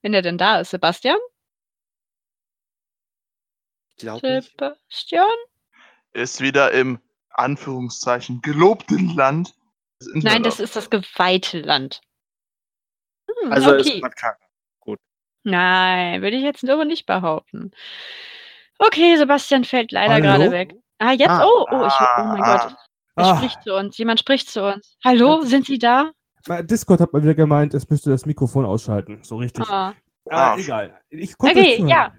[0.02, 1.18] Wenn er denn da ist, Sebastian?
[3.96, 4.42] Ich glaube.
[4.42, 5.28] Sebastian?
[6.12, 9.56] Ist wieder im Anführungszeichen gelobten Land.
[10.00, 12.02] des Nein, das ist das geweihte Land.
[13.28, 13.94] Hm, Also okay.
[13.96, 14.38] ist man krank.
[15.44, 17.72] Nein, würde ich jetzt aber nicht behaupten.
[18.80, 20.24] Okay, Sebastian fällt leider Hallo?
[20.24, 20.76] gerade weg.
[21.00, 21.30] Ah, jetzt?
[21.30, 22.78] Ah, oh, oh, ich, oh mein ah, Gott.
[23.16, 23.98] Er Ah, spricht zu uns.
[23.98, 24.98] Jemand spricht zu uns.
[25.04, 26.12] Hallo, sind Sie da?
[26.64, 29.20] Discord hat mal wieder gemeint, es müsste das Mikrofon ausschalten.
[29.24, 29.66] So richtig.
[29.70, 29.94] Ah,
[30.30, 31.00] Ah, egal.
[31.10, 32.14] Ich konnte Okay, ja.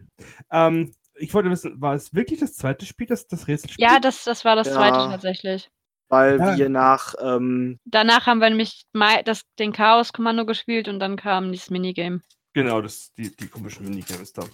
[0.51, 3.83] Ähm, ich wollte wissen, war es wirklich das zweite Spiel, das, das Rätselspiel?
[3.85, 4.75] Ja, das, das war das Ja.
[4.75, 5.71] zweite tatsächlich.
[6.09, 6.57] Weil Ja.
[6.57, 8.85] wir nach, ähm, Danach haben wir nämlich
[9.25, 12.21] das, den Chaos-Kommando gespielt und dann kam dieses Minigame.
[12.53, 14.45] Genau, das, die, die komischen Minigames da.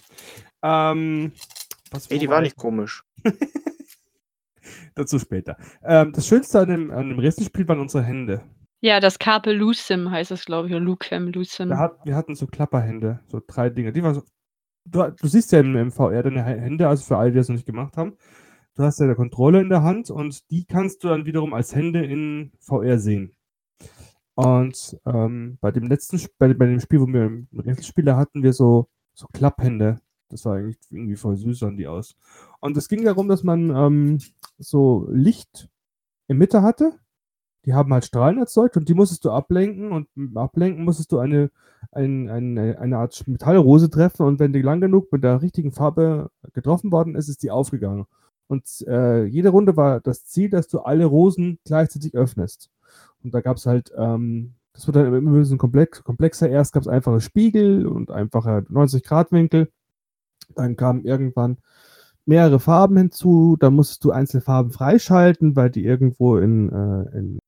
[0.63, 1.33] Ähm,
[1.91, 2.47] was, ey, die war war ich?
[2.51, 3.03] nicht komisch.
[4.95, 5.57] Dazu später.
[5.83, 8.41] Ähm, das Schönste an dem, an dem Rätselspiel waren unsere Hände.
[8.81, 11.69] Ja, das Carpe Lucim heißt es, glaube ich, oder Lucem Lucim.
[11.69, 13.93] Da hat, wir hatten so Klapperhände, so drei Dinge.
[13.93, 14.23] Die waren so,
[14.85, 17.55] du, du siehst ja im, im VR deine Hände, also für alle, die das noch
[17.55, 18.17] nicht gemacht haben.
[18.75, 21.75] Du hast ja eine Kontrolle in der Hand und die kannst du dann wiederum als
[21.75, 23.35] Hände in VR sehen.
[24.33, 28.53] Und ähm, bei dem letzten, bei, bei dem Spiel, wo wir im Rätselspieler hatten, wir
[28.53, 29.99] so, so Klapphände.
[30.31, 32.15] Das eigentlich irgendwie voll süß, sahen die aus.
[32.59, 34.19] Und es ging darum, dass man ähm,
[34.57, 35.69] so Licht
[36.27, 36.93] in Mitte hatte.
[37.65, 41.51] Die haben halt Strahlen erzeugt und die musstest du ablenken und Ablenken musstest du eine,
[41.91, 46.31] ein, eine, eine Art Metallrose treffen und wenn die lang genug mit der richtigen Farbe
[46.53, 48.07] getroffen worden ist, ist die aufgegangen.
[48.47, 52.69] Und äh, jede Runde war das Ziel, dass du alle Rosen gleichzeitig öffnest.
[53.23, 56.49] Und da gab es halt, ähm, das wird dann immer ein bisschen komplex, komplexer.
[56.49, 59.71] Erst gab es einfache Spiegel und einfache 90-Grad-Winkel.
[60.55, 61.57] Dann kamen irgendwann
[62.25, 63.57] mehrere Farben hinzu.
[63.59, 67.39] Da musstest du einzelne Farben freischalten, weil die irgendwo in, äh, in,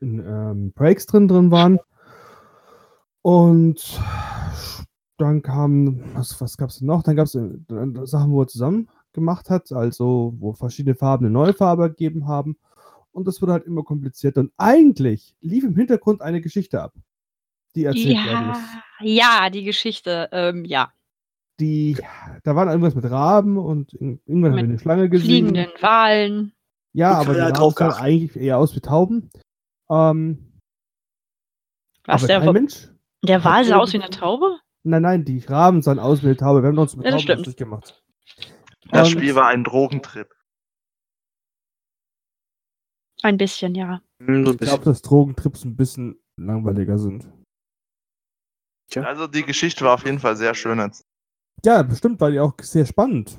[0.00, 1.78] in ähm, Breaks drin drin waren.
[3.22, 4.00] Und
[5.18, 7.02] dann kam, was, was gab es noch?
[7.02, 11.52] Dann gab es Sachen, wo er zusammen gemacht hat, also wo verschiedene Farben eine neue
[11.52, 12.56] Farbe gegeben haben.
[13.12, 14.40] Und das wurde halt immer komplizierter.
[14.40, 16.94] Und eigentlich lief im Hintergrund eine Geschichte ab,
[17.74, 18.14] die erzählt.
[18.16, 18.56] Ja,
[19.00, 20.92] ja, die Geschichte, ähm, ja.
[21.58, 21.96] Die,
[22.42, 25.26] da war irgendwas mit Raben und irgendwann haben wir Mit eine Schlange gesehen.
[25.48, 26.52] Fliegenden Wahlen.
[26.92, 29.30] Ja, aber die Raben sahen eigentlich eher aus wie Tauben.
[29.90, 30.58] Ähm,
[32.06, 32.88] Was, aber der, kein Mensch.
[33.22, 34.58] der Wal sah aus wie eine Taube?
[34.82, 36.62] Nein, nein, die Raben sahen aus wie eine Taube.
[36.62, 37.38] Wir haben uns mit Ja, Tauben stimmt.
[37.40, 38.02] lustig gemacht.
[38.90, 40.30] Das Und- Spiel war ein Drogentrip.
[43.22, 44.00] Ein bisschen, ja.
[44.22, 47.28] Hm, Ich glaube, dass Drogentrips ein bisschen langweiliger sind.
[48.90, 49.02] Tja.
[49.02, 50.90] Also die Geschichte war auf jeden Fall sehr schön.
[51.64, 53.38] Ja, bestimmt war die auch sehr spannend.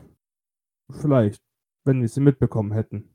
[1.01, 1.41] Vielleicht,
[1.85, 3.09] wenn wir sie mitbekommen hätten.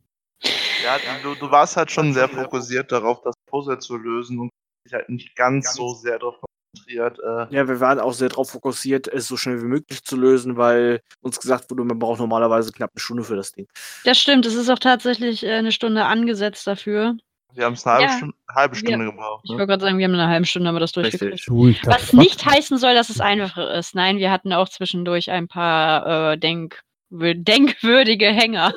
[0.84, 4.50] Ja, du, du warst halt schon sehr fokussiert darauf, das Puzzle zu lösen und
[4.86, 6.36] dich halt nicht ganz so sehr darauf
[6.74, 7.18] konzentriert.
[7.18, 10.56] Äh, Ja, wir waren auch sehr darauf fokussiert, es so schnell wie möglich zu lösen,
[10.56, 13.66] weil uns gesagt wurde, man braucht normalerweise knapp eine Stunde für das Ding.
[14.04, 17.16] Das stimmt, es ist auch tatsächlich äh, eine Stunde angesetzt dafür.
[17.56, 18.16] Wir haben es eine halbe, Ja.
[18.18, 19.40] Stunde, halbe Wir- Stunde gebraucht.
[19.44, 19.58] Ich Ne?
[19.58, 21.34] wollte gerade sagen, wir haben eine halbe Stunde, aber das durchgekriegt.
[21.48, 23.94] Ich Was nicht heißen soll, dass es einfacher ist.
[23.94, 28.72] Nein, wir hatten auch zwischendurch ein paar äh, denk wür- denkwürdige Hänger.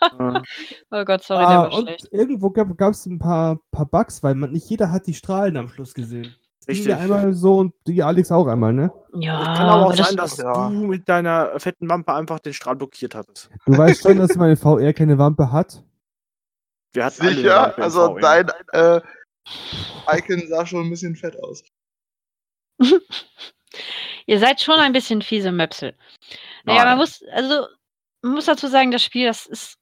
[0.00, 0.40] Äh,
[0.90, 2.08] Oh Gott, sorry, der Ah, war und schlecht.
[2.10, 5.68] irgendwo gab es ein paar, paar Bugs, weil man nicht jeder hat die Strahlen am
[5.68, 6.34] Schluss gesehen.
[6.66, 6.94] Die Richtig.
[6.94, 8.92] einmal so und die Alex auch einmal, ne?
[9.14, 10.68] Ja, Es kann aber auch das- sein, dass ja.
[10.68, 13.50] du mit deiner fetten Wampe einfach den Strahl blockiert hattest.
[13.66, 15.82] Du weißt schon, dass meine VR keine Wampe hat.
[16.92, 17.78] Wir hatten Sicher?
[17.78, 19.00] Also dein äh,
[20.12, 21.62] Icon sah schon ein bisschen fett aus.
[24.26, 25.96] Ihr seid schon ein bisschen fiese Möpsel.
[26.64, 26.88] Naja, Nein.
[26.88, 27.66] man muss, also,
[28.22, 29.76] man muss dazu sagen, das Spiel, das ist,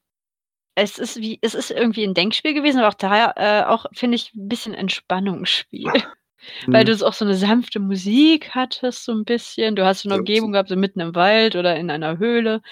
[0.74, 4.16] es ist wie, es ist irgendwie ein Denkspiel gewesen, aber auch daher, äh, auch, finde
[4.16, 5.90] ich, ein bisschen Entspannungsspiel.
[6.66, 6.96] Weil Hm.
[6.96, 9.74] du auch so eine sanfte Musik hattest, so ein bisschen.
[9.74, 10.20] Du hast so eine.
[10.20, 12.62] Umgebung gehabt, so mitten im Wald oder in einer Höhle.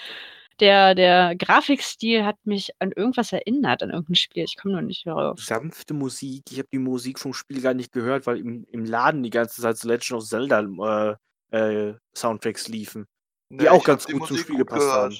[0.59, 4.43] Der, der Grafikstil hat mich an irgendwas erinnert, an irgendein Spiel.
[4.43, 5.39] Ich komme noch nicht darauf.
[5.39, 6.43] sanfte Musik.
[6.51, 9.61] Ich habe die Musik vom Spiel gar nicht gehört, weil im, im Laden die ganze
[9.61, 11.17] Zeit so Legend of Zelda
[11.51, 13.05] äh, äh, Soundtracks liefen.
[13.49, 15.17] Die Ja, auch ganz gut zum Spiel gut gepasst haben.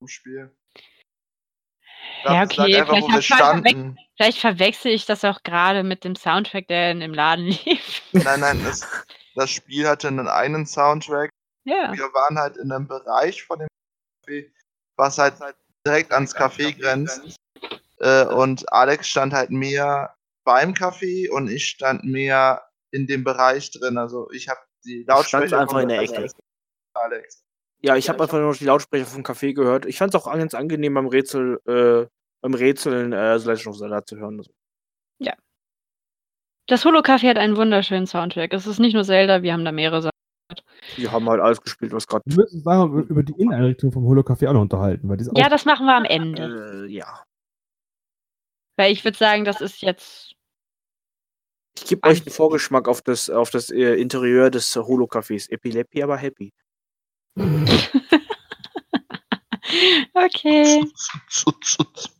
[0.00, 0.54] Im Spiel.
[2.24, 3.98] Ja, okay, einfach, vielleicht standen.
[4.16, 8.02] Vielleicht verwechsel ich das auch gerade mit dem Soundtrack, der in- im Laden lief.
[8.12, 8.86] Nein, nein, das,
[9.34, 11.30] das Spiel hatte einen einen Soundtrack.
[11.64, 11.92] Ja.
[11.94, 13.68] Wir waren halt in einem Bereich von dem
[14.26, 14.50] Café,
[14.96, 15.34] was halt
[15.86, 17.36] direkt ans Café grenzt.
[17.98, 23.70] Äh, und Alex stand halt mehr beim Café und ich stand mehr in dem Bereich
[23.70, 23.98] drin.
[23.98, 26.30] Also ich habe die Lautsprecher einfach in der Ecke.
[26.94, 27.44] Alex.
[27.80, 29.86] Ja, ich habe einfach nur noch die Lautsprecher vom Café gehört.
[29.86, 32.06] Ich fand es auch ganz angenehm beim Rätsel, äh,
[32.40, 34.42] beim Rätseln äh, The Legend of Zelda zu hören.
[36.66, 38.54] Das Holo-Café hat einen wunderschönen Soundtrack.
[38.54, 40.13] Es ist nicht nur Zelda, wir haben da mehrere Sachen.
[40.96, 42.22] Die haben halt alles gespielt, was gerade.
[42.26, 45.64] Wir müssen uns nachher über- die Inneneinrichtung vom Holo-Café auch noch unterhalten, weil Ja, das
[45.64, 46.86] machen wir am Ende.
[46.86, 47.24] Äh, ja.
[48.76, 50.34] Weil ich würde sagen, das ist jetzt.
[51.76, 55.50] Ich gebe euch einen Vorgeschmack auf das, auf das äh, Interieur des äh, Holo-Cafés.
[55.50, 56.52] Epilepsie, aber happy.
[60.14, 60.84] okay.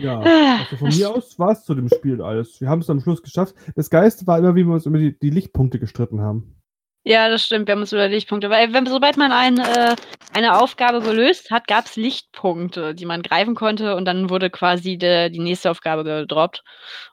[0.00, 2.60] Ja, Ah, also von das- mir aus war es zu dem Spiel alles.
[2.60, 3.54] Wir haben es am Schluss geschafft.
[3.76, 6.56] Das Geiste war immer, wie wir uns über die, die Lichtpunkte gestritten haben.
[7.02, 7.66] Ja, das stimmt.
[7.66, 8.50] Wir haben uns über Lichtpunkte.
[8.50, 9.96] Weil wenn, sobald man ein, äh,
[10.34, 14.98] eine Aufgabe gelöst hat, gab es Lichtpunkte, die man greifen konnte und dann wurde quasi
[14.98, 16.62] de, die nächste Aufgabe gedroppt.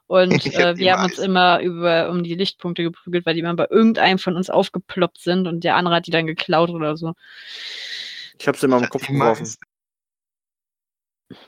[0.06, 3.66] Und äh, wir haben uns immer über um die Lichtpunkte geprügelt, weil die immer bei
[3.70, 7.14] irgendeinem von uns aufgeploppt sind und der andere hat die dann geklaut oder so.
[8.38, 9.48] Ich habe sie immer im Kopf geworfen.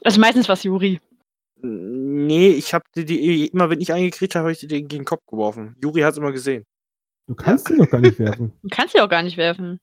[0.03, 0.99] Also meistens war es Juri.
[1.63, 5.05] Nee, ich habe die, die immer, wenn ich eingekriegt habe, habe ich die gegen den
[5.05, 5.77] Kopf geworfen.
[5.83, 6.65] Juri hat es immer gesehen.
[7.27, 8.53] Du kannst sie doch gar nicht werfen.
[8.63, 9.81] Du kannst sie auch gar nicht werfen.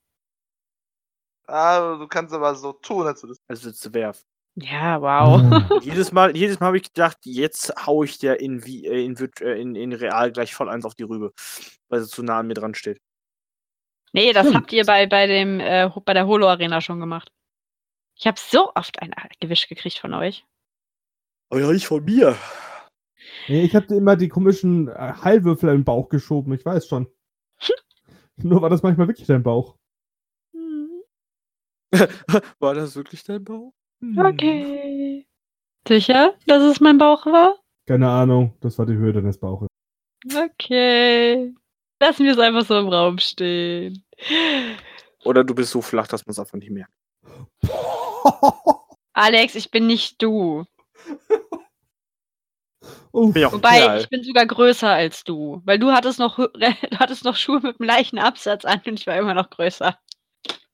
[1.48, 3.38] Ah, du kannst aber so tun, als du das.
[3.48, 4.24] Also zu werfen.
[4.56, 5.40] Ja, wow.
[5.40, 5.68] Ah.
[5.76, 9.06] Und jedes Mal, jedes Mal habe ich gedacht, jetzt hau ich der in, wie, äh,
[9.06, 11.32] in, äh, in, in real gleich voll eins auf die Rübe,
[11.90, 13.00] weil sie zu nah an mir dran steht.
[14.14, 14.56] Nee, das Stimmt.
[14.56, 17.32] habt ihr bei, bei, dem, äh, bei der Holo-Arena schon gemacht.
[18.16, 20.44] Ich habe so oft ein Gewisch gekriegt von euch.
[21.50, 22.36] Aber ja, nicht von mir.
[23.48, 26.88] Nee, ich habe dir immer die komischen äh, Heilwürfel in den Bauch geschoben, ich weiß
[26.88, 27.08] schon.
[28.38, 29.78] Nur war das manchmal wirklich dein Bauch.
[30.54, 31.02] Hm,
[32.60, 33.74] War das wirklich dein Bauch?
[34.02, 34.18] Hm.
[34.20, 35.28] Okay.
[35.88, 37.56] Sicher, dass es mein Bauch war?
[37.88, 39.70] Keine Ahnung, das war die Höhe deines Bauches.
[40.36, 41.54] Okay.
[42.00, 44.04] Lassen wir es einfach so im Raum stehen.
[45.24, 46.92] Oder du bist so flach, dass man es einfach nicht merkt.
[49.14, 50.66] Alex, ich bin nicht du.
[53.12, 53.34] Uff.
[53.34, 54.00] Bin Wobei, Kerl.
[54.02, 55.62] ich bin sogar größer als du.
[55.66, 59.08] Weil du hattest noch, du hattest noch Schuhe mit einem leichten Absatz an und ich
[59.08, 59.98] war immer noch größer.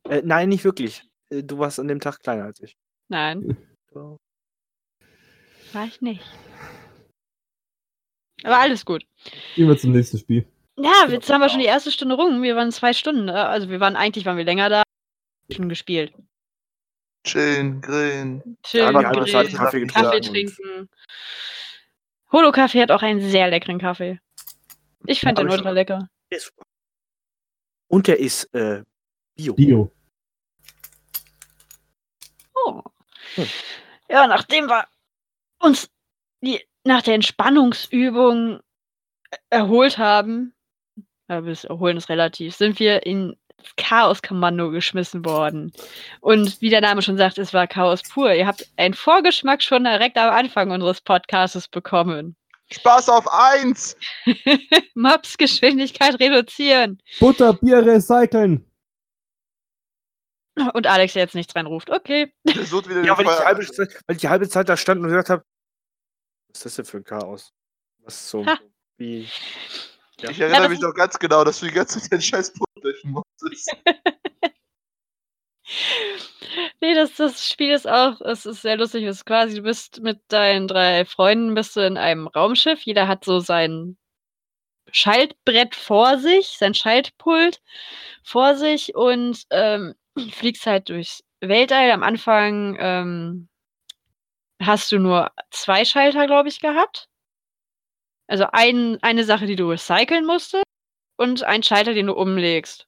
[0.10, 1.04] Äh, nein, nicht wirklich.
[1.30, 2.76] Äh, Du warst an dem Tag kleiner als ich.
[3.10, 3.58] Nein,
[3.93, 6.22] war ich nicht.
[8.43, 9.06] Aber alles gut.
[9.56, 10.46] Gehen wir zum nächsten Spiel.
[10.78, 12.41] Ja, jetzt haben wir schon die erste Stunde rum.
[12.41, 13.30] Wir waren zwei Stunden.
[13.30, 14.84] äh, Also wir waren eigentlich waren wir länger da.
[15.52, 16.13] Schon gespielt.
[17.24, 18.58] Chillen, grillen.
[18.64, 19.88] Chillen, Ja, halbe Zeit grillen, Kaffee.
[19.88, 20.90] Kaffee trinken.
[22.32, 24.20] Holo Kaffee hat auch einen sehr leckeren Kaffee.
[25.06, 26.10] Ich fand den ultra lecker.
[27.88, 28.84] Und der ist äh,
[29.36, 29.54] Bio.
[29.54, 29.92] Bio.
[32.56, 32.82] Oh.
[33.36, 33.46] Hm.
[34.10, 34.88] Ja, nachdem wir
[35.60, 35.90] uns
[36.42, 40.54] die, nach der Entspannungsübung e- erholt haben,
[41.30, 43.43] ja, bis erholen ist relativ, sind wir in das
[43.78, 45.72] Chaos-Kommando geschmissen worden.
[46.22, 48.34] Und wie der Name schon sagt, es war Chaos pur.
[48.34, 52.36] Ihr habt einen Vorgeschmack schon direkt am Anfang unseres Podcasts bekommen.
[52.72, 53.96] Spaß auf eins!
[54.96, 57.02] Maps Geschwindigkeit reduzieren.
[57.20, 58.66] Butter, Bier recyceln.
[60.74, 61.89] Und Alex, der jetzt nichts reinruft.
[61.89, 62.32] Okay.
[62.46, 62.56] Ja,
[63.18, 63.68] weil ich, die halbe
[64.08, 65.44] weil ich die halbe Zeit da stand und gesagt habe,
[66.50, 67.52] was ist das denn für ein Chaos?
[68.00, 68.60] Was so Ha.
[68.98, 69.28] wie.
[70.20, 70.30] Ja.
[70.30, 73.23] Ich erinnere das mich noch ganz genau, dass du die ganze Zeit den scheiß Pult
[76.82, 79.04] Nee, das, das Spiel ist auch, es ist sehr lustig.
[79.06, 82.82] Es ist quasi, du bist mit deinen drei Freunden bist du in einem Raumschiff.
[82.82, 83.98] Jeder hat so sein
[84.92, 87.62] Schaltbrett vor sich, sein Schaltpult
[88.24, 89.96] vor sich und ähm,
[90.32, 91.92] fliegst halt durchs Weltall.
[91.92, 93.50] Am Anfang ähm,
[94.62, 97.10] hast du nur zwei Schalter, glaube ich, gehabt.
[98.28, 100.64] Also ein, eine Sache, die du recyceln musstest
[101.18, 102.88] und ein Schalter, den du umlegst.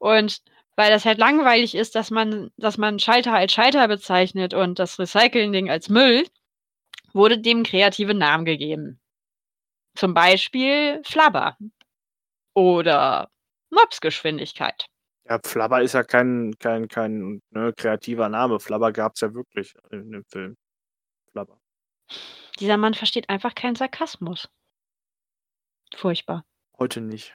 [0.00, 0.42] Und
[0.76, 4.98] weil das halt langweilig ist, dass man, dass man Schalter als Schalter bezeichnet und das
[4.98, 6.26] Recycling-Ding als Müll,
[7.12, 8.98] wurde dem kreative Namen gegeben.
[9.94, 11.58] Zum Beispiel Flabber
[12.54, 13.30] oder
[13.70, 14.86] Mopsgeschwindigkeit.
[15.28, 18.58] Ja, Flabber ist ja kein, kein, kein ne, kreativer Name.
[18.58, 20.56] Flabber gab es ja wirklich in dem Film.
[21.30, 21.60] Flabber.
[22.58, 24.48] Dieser Mann versteht einfach keinen Sarkasmus.
[25.94, 26.44] Furchtbar.
[26.78, 27.34] Heute nicht.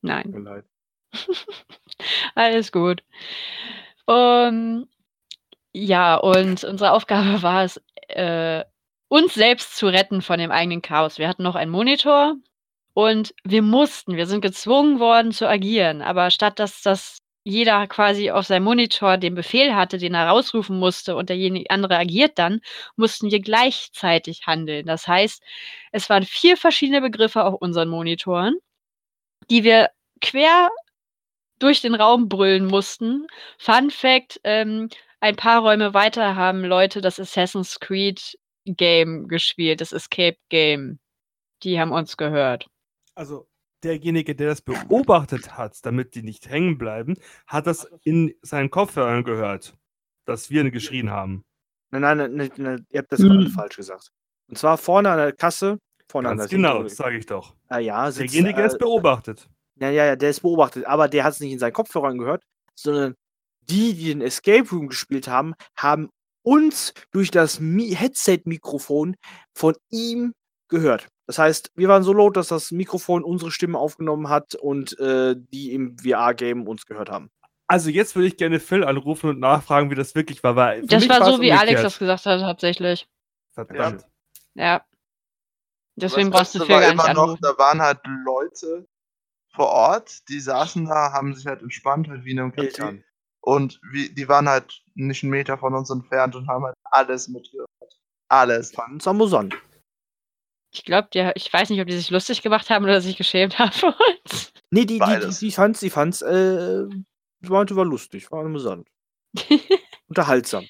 [0.00, 0.24] Nein.
[0.24, 0.71] Tut mir leid.
[2.34, 3.02] Alles gut.
[4.06, 4.88] Um,
[5.72, 8.64] ja, und unsere Aufgabe war es, äh,
[9.08, 11.18] uns selbst zu retten von dem eigenen Chaos.
[11.18, 12.36] Wir hatten noch einen Monitor
[12.94, 16.02] und wir mussten, wir sind gezwungen worden zu agieren.
[16.02, 20.78] Aber statt dass das jeder quasi auf seinem Monitor den Befehl hatte, den er rausrufen
[20.78, 22.60] musste und derjenige andere agiert dann,
[22.96, 24.86] mussten wir gleichzeitig handeln.
[24.86, 25.42] Das heißt,
[25.92, 28.54] es waren vier verschiedene Begriffe auf unseren Monitoren,
[29.50, 30.70] die wir quer
[31.62, 33.26] durch den Raum brüllen mussten.
[33.58, 34.88] Fun Fact: ähm,
[35.20, 40.98] Ein paar Räume weiter haben Leute das Assassin's Creed Game gespielt, das Escape Game.
[41.62, 42.66] Die haben uns gehört.
[43.14, 43.46] Also
[43.84, 49.24] derjenige, der das beobachtet hat, damit die nicht hängen bleiben, hat das in seinen Kopfhörern
[49.24, 49.74] gehört,
[50.24, 51.44] dass wir geschrien haben.
[51.90, 53.28] Nein, nein, nein, nein, nein, ihr habt das Mhm.
[53.28, 54.10] gerade falsch gesagt.
[54.48, 55.78] Und zwar vorne an der Kasse.
[56.08, 57.54] Vorne an Ganz der genau, sage ich doch.
[57.68, 59.48] Ah, ja, sitzt, Derjenige, der es äh, beobachtet.
[59.76, 62.44] Ja, ja, ja, der ist beobachtet, aber der hat es nicht in seinen Kopfhörern gehört,
[62.74, 63.14] sondern
[63.62, 66.10] die, die den Escape Room gespielt haben, haben
[66.42, 69.16] uns durch das Mi Headset-Mikrofon
[69.54, 70.34] von ihm
[70.68, 71.08] gehört.
[71.26, 75.36] Das heißt, wir waren so laut, dass das Mikrofon unsere Stimme aufgenommen hat und äh,
[75.36, 77.30] die im VR-Game uns gehört haben.
[77.68, 80.56] Also jetzt würde ich gerne Phil anrufen und nachfragen, wie das wirklich war.
[80.56, 83.06] Weil Das mich war so, wie Alex das gesagt hat, tatsächlich.
[83.52, 84.04] Verdammt.
[84.54, 84.84] Ja.
[85.94, 87.40] Deswegen Das brauchst du Phil war gar nicht immer noch, anrufen.
[87.42, 88.86] da waren halt Leute
[89.52, 92.52] vor Ort, die saßen da, haben sich halt entspannt, halt wie in einem.
[92.54, 93.04] Eltern.
[93.40, 97.28] Und wie, die waren halt nicht einen Meter von uns entfernt und haben halt alles
[97.28, 97.68] mitgehört.
[98.28, 98.70] Alles.
[98.70, 99.56] Fanden es amüsant.
[100.72, 103.72] Ich glaube, ich weiß nicht, ob die sich lustig gemacht haben oder sich geschämt haben
[103.72, 104.52] für uns.
[104.70, 106.84] Nee, die, die, die, die fand's, die fand's, äh,
[107.40, 108.88] die meinte, war lustig, war amüsant.
[110.08, 110.66] Unterhaltsam.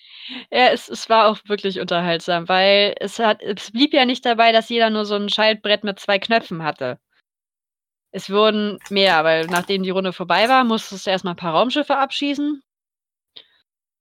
[0.51, 4.53] Ja, es, es war auch wirklich unterhaltsam, weil es hat, es blieb ja nicht dabei,
[4.53, 6.99] dass jeder nur so ein Schaltbrett mit zwei Knöpfen hatte.
[8.13, 11.97] Es wurden mehr, weil nachdem die Runde vorbei war, musstest du erstmal ein paar Raumschiffe
[11.97, 12.63] abschießen,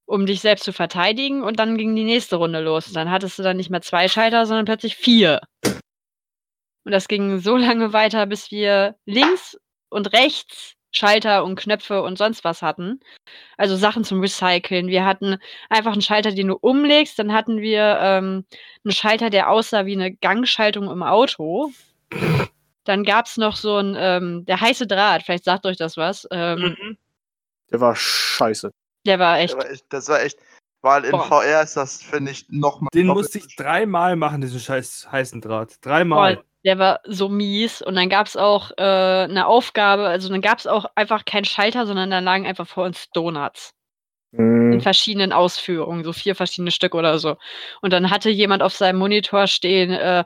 [0.05, 2.87] um dich selbst zu verteidigen, und dann ging die nächste Runde los.
[2.87, 5.39] Und dann hattest du dann nicht mehr zwei Schalter, sondern plötzlich vier.
[6.83, 9.57] Und das ging so lange weiter, bis wir links
[9.89, 12.99] und rechts Schalter und Knöpfe und sonst was hatten.
[13.57, 14.87] Also Sachen zum Recyceln.
[14.87, 15.37] Wir hatten
[15.69, 17.17] einfach einen Schalter, den du umlegst.
[17.17, 18.45] Dann hatten wir ähm,
[18.83, 21.71] einen Schalter, der aussah wie eine Gangschaltung im Auto.
[22.83, 26.27] Dann gab es noch so ein, ähm, der heiße Draht, vielleicht sagt euch das was.
[26.31, 26.97] Ähm, Mhm.
[27.71, 28.71] Der war scheiße.
[29.05, 29.53] Der war echt.
[29.53, 30.39] Das war echt, das war echt
[30.81, 31.23] weil in Boah.
[31.25, 32.89] VR ist das, finde ich, nochmal.
[32.93, 35.75] Den musste ich dreimal machen, diesen scheiß heißen Draht.
[35.81, 36.37] Dreimal.
[36.37, 37.81] Boah, der war so mies.
[37.81, 41.45] Und dann gab es auch äh, eine Aufgabe, also dann gab es auch einfach keinen
[41.45, 43.73] Schalter, sondern dann lagen einfach vor uns Donuts.
[44.33, 44.71] Hm.
[44.71, 47.35] in verschiedenen Ausführungen, so vier verschiedene Stück oder so.
[47.81, 50.23] Und dann hatte jemand auf seinem Monitor stehen, äh,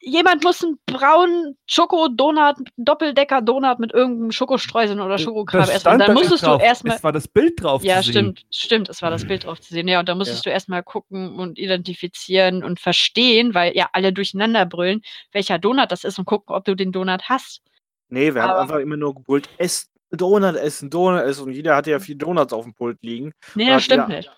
[0.00, 5.88] jemand muss einen braunen Schoko-Donut, Doppeldecker-Donut mit irgendeinem Schokostreuseln oder Schokokram Das essen.
[5.88, 6.58] Und dann da musstest drauf.
[6.60, 6.96] du erstmal.
[6.96, 8.12] Es war das Bild drauf Ja, zu sehen.
[8.12, 9.88] stimmt, stimmt, es war das Bild drauf zu sehen.
[9.88, 14.66] Ja, und da musstest du erstmal gucken und identifizieren und verstehen, weil ja alle durcheinander
[14.66, 17.62] brüllen, welcher Donut das ist und gucken, ob du den Donut hast.
[18.08, 21.44] Nee, wir haben Aber- einfach immer nur gebrüllt, ess Donut essen, Donut essen.
[21.44, 23.32] Und jeder hatte ja vier Donuts auf dem Pult liegen.
[23.54, 24.16] Nee, Ja, das stimmt ja.
[24.16, 24.30] nicht.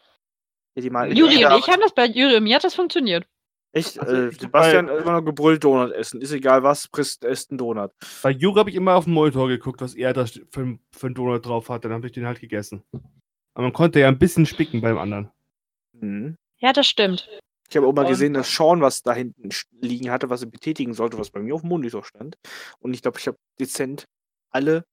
[0.77, 3.25] Ja, Juri Ja, und ich haben das bei Juri und mir hat das funktioniert.
[3.75, 3.99] Echt?
[3.99, 6.21] Also, äh, ich- Sebastian hat immer noch gebrüllt, Donut essen.
[6.21, 7.91] Ist egal was, frisst, esst einen Donut.
[8.23, 11.15] Bei Jura habe ich immer auf den Monitor geguckt, was er da für, für einen
[11.15, 11.85] Donut drauf hat.
[11.85, 12.85] Dann habe ich den halt gegessen.
[12.93, 15.31] Aber man konnte ja ein bisschen spicken beim anderen.
[15.93, 16.37] Mhm.
[16.59, 17.29] Ja, das stimmt.
[17.69, 19.49] Ich habe auch mal Und- gesehen, dass Sean was da hinten
[19.81, 22.37] liegen hatte, was er betätigen sollte, was bei mir auf dem Monitor stand.
[22.79, 24.05] Und ich glaube, ich habe dezent
[24.51, 24.85] alle.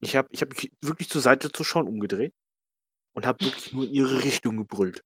[0.00, 2.32] Ich habe ich hab mich wirklich zur Seite zu Sean umgedreht
[3.14, 5.02] und habe wirklich nur in ihre Richtung gebrüllt.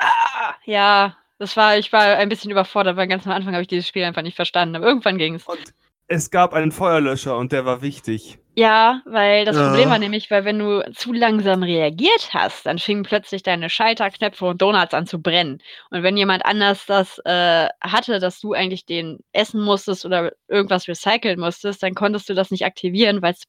[0.00, 3.68] Ah, ja, das war, ich war ein bisschen überfordert, weil ganz am Anfang habe ich
[3.68, 4.76] dieses Spiel einfach nicht verstanden.
[4.76, 5.44] Aber irgendwann ging es.
[5.46, 5.74] Und
[6.06, 8.38] es gab einen Feuerlöscher und der war wichtig.
[8.56, 9.68] Ja, weil das Ja.
[9.68, 14.10] Problem war nämlich, weil wenn du zu langsam reagiert hast, dann fingen plötzlich deine Schalter,
[14.10, 15.58] Knöpfe und Donuts an zu brennen.
[15.90, 20.86] Und wenn jemand anders das äh, hatte, dass du eigentlich den essen musstest oder irgendwas
[20.86, 23.42] recyceln musstest, dann konntest du das nicht aktivieren, weil es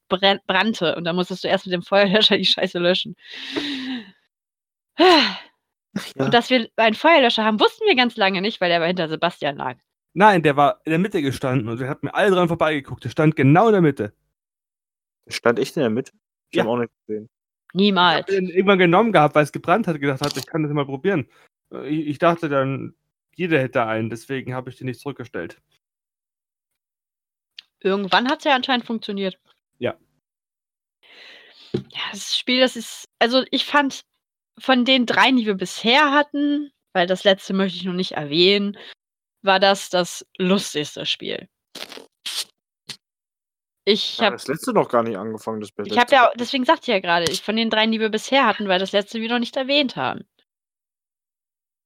[0.47, 0.95] brannte.
[0.95, 3.15] Und dann musstest du erst mit dem Feuerlöscher die Scheiße löschen.
[6.15, 6.25] Ja.
[6.25, 9.55] Und dass wir einen Feuerlöscher haben, wussten wir ganz lange nicht, weil der hinter Sebastian
[9.57, 9.77] lag.
[10.13, 13.03] Nein, der war in der Mitte gestanden und wir hatten alle dran vorbeigeguckt.
[13.03, 14.13] Der stand genau in der Mitte.
[15.27, 16.11] Stand echt in der Mitte?
[16.51, 16.63] Ich Ja.
[16.63, 17.29] habe auch nicht gesehen.
[17.69, 18.21] Ich Niemals.
[18.27, 20.85] habe den irgendwann genommen gehabt, weil es gebrannt hat, gedacht hat, ich kann das mal
[20.85, 21.27] probieren.
[21.73, 22.95] Äh, Ich, ich dachte dann,
[23.35, 25.61] jeder hätte einen, deswegen habe ich den nicht zurückgestellt.
[27.81, 29.37] Irgendwann hat es ja anscheinend funktioniert.
[29.79, 29.95] Ja.
[31.73, 34.05] Ja, das Spiel, das ist, also ich fand
[34.59, 38.77] von den dreien, die wir bisher hatten, weil das letzte möchte ich noch nicht erwähnen,
[39.41, 41.47] war das das lustigste Spiel.
[43.87, 46.83] Ich Ich habe das letzte noch gar nicht angefangen, das ich habe ja, deswegen sagte
[46.83, 49.29] ich ja gerade, ich von den dreien, die wir bisher hatten, weil das letzte wir
[49.29, 50.25] noch nicht erwähnt haben.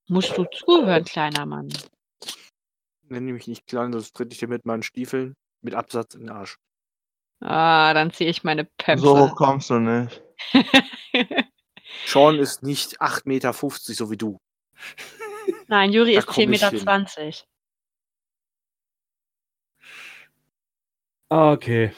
[0.07, 1.69] Musst du zuhören, kleiner Mann.
[3.03, 6.29] Nenne mich nicht klein, sonst tritt ich dir mit meinen Stiefeln mit Absatz in den
[6.29, 6.57] Arsch.
[7.41, 9.05] Ah, dann ziehe ich meine Pömpfe.
[9.05, 10.23] So kommst du nicht.
[12.05, 14.39] Sean ist nicht 8,50 Meter, so wie du.
[15.67, 16.69] Nein, Juri Da ist komm 10,20 ich Meter.
[16.69, 16.79] hin.
[16.79, 17.45] 20.
[21.29, 21.91] Okay.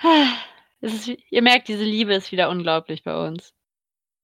[0.80, 3.52] Es ist, ihr merkt, diese Liebe ist wieder unglaublich bei uns.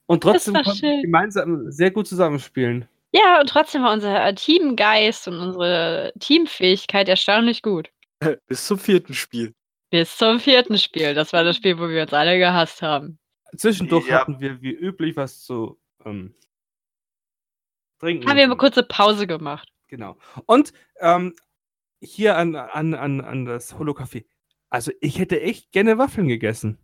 [0.07, 2.89] Und trotzdem war konnten wir gemeinsam sehr gut zusammenspielen.
[3.11, 7.89] Ja, und trotzdem war unser Teamgeist und unsere Teamfähigkeit erstaunlich gut.
[8.47, 9.53] Bis zum vierten Spiel.
[9.91, 11.15] Bis zum vierten Spiel.
[11.15, 13.19] Das war das Spiel, wo wir uns alle gehasst haben.
[13.57, 14.21] Zwischendurch Ja.
[14.21, 16.35] hatten wir wie üblich was zu ähm,
[17.99, 18.29] trinken.
[18.29, 19.69] Haben wir eine kurze Pause gemacht.
[19.89, 20.17] Genau.
[20.47, 21.35] Und ähm,
[22.01, 24.25] hier an, an, an, an das Holo-Café.
[24.71, 26.79] Also ich hätte echt gerne Waffeln gegessen.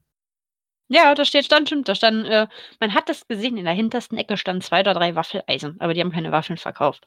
[0.88, 2.48] Ja, da steht, stand stimmt, da stand, äh,
[2.80, 6.00] man hat das gesehen, in der hintersten Ecke standen zwei oder drei Waffeleisen, aber die
[6.00, 7.06] haben keine Waffeln verkauft.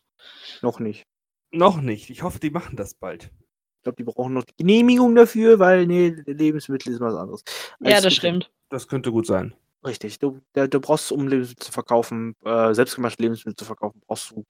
[0.61, 1.05] Noch nicht.
[1.51, 2.09] Noch nicht.
[2.09, 3.25] Ich hoffe, die machen das bald.
[3.25, 7.43] Ich glaube, die brauchen noch die Genehmigung dafür, weil nee, Lebensmittel ist was anderes.
[7.81, 8.49] Ja, das stimmt.
[8.73, 9.53] Das könnte gut sein.
[9.85, 10.17] Richtig.
[10.17, 14.45] Du, der, du brauchst, um Lebensmittel zu verkaufen, äh, selbstgemachte Lebensmittel zu verkaufen, brauchst du,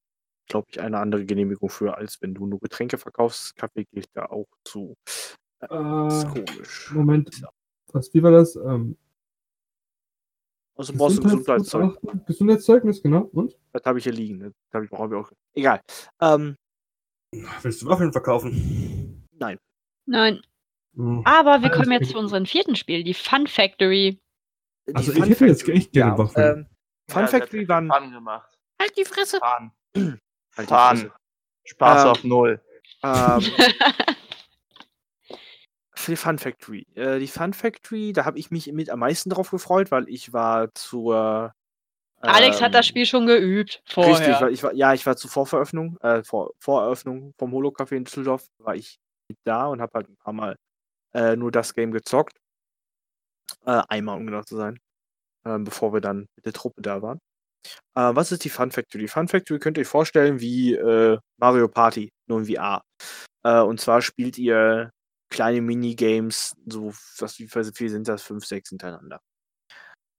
[0.48, 3.54] glaube ich, eine andere Genehmigung für, als wenn du nur Getränke verkaufst.
[3.58, 4.96] Kaffee gilt da auch zu.
[5.60, 6.92] Das ist Äh, komisch.
[6.94, 7.42] Moment.
[7.92, 8.56] Was, wie war das?
[8.56, 8.96] Ähm,
[10.76, 11.82] Also brauchst du Gesundheitszeug.
[11.82, 13.22] Gesundheitszeugnis, Gesundheitszeugnis, genau.
[13.34, 13.58] Und?
[13.74, 14.40] Das habe ich hier liegen.
[14.40, 15.32] Das habe ich, brauche ich auch.
[15.54, 15.82] Egal.
[16.22, 16.56] Ähm,
[17.62, 19.28] Willst du Waffeln verkaufen?
[19.32, 19.60] Nein.
[20.06, 20.42] Hm.
[21.26, 24.20] Aber wir kommen jetzt zu unserem vierten Spiel, die Fun Factory.
[24.88, 26.58] die Also, ich Fun hätte jetzt Factory- echt gerne ja, Waffeln.
[26.60, 26.68] Ähm,
[27.10, 27.90] Fun Ja, Factory waren.
[27.92, 28.58] Fun gemacht.
[28.80, 29.40] Halt die Fresse!
[29.40, 29.72] Fun.
[29.96, 30.20] Halt
[30.58, 30.68] die Fun.
[30.68, 31.12] Fresse.
[31.66, 32.62] Spaß Ähm, auf Null.
[33.04, 33.42] Ähm,
[35.96, 36.86] für die Fun Factory.
[36.96, 40.34] Äh, die Fun Factory, da habe ich mich mit am meisten drauf gefreut, weil ich
[40.34, 41.54] war zur.
[42.20, 44.18] Alex hat das ähm, Spiel schon geübt vorher.
[44.20, 48.06] Richtig, weil ich war, ja, ich war zur Vorveröffnung, äh, vor, Voreröffnung vom Holo-Café in
[48.06, 48.98] Düsseldorf, war ich
[49.44, 50.56] da und habe halt ein paar Mal
[51.14, 52.38] äh, nur das Game gezockt.
[53.66, 54.80] Äh, einmal, um genau zu sein.
[55.46, 57.20] Ähm, bevor wir dann mit der Truppe da waren.
[57.96, 59.04] Äh, was ist die Fun Factory?
[59.04, 62.84] Die Fun Factory könnt ihr euch vorstellen wie äh, Mario Party, nur in VR.
[63.44, 64.92] Äh, und zwar spielt ihr
[65.30, 68.22] kleine Minigames, so was wie viel sind das?
[68.22, 69.20] Fünf, sechs hintereinander.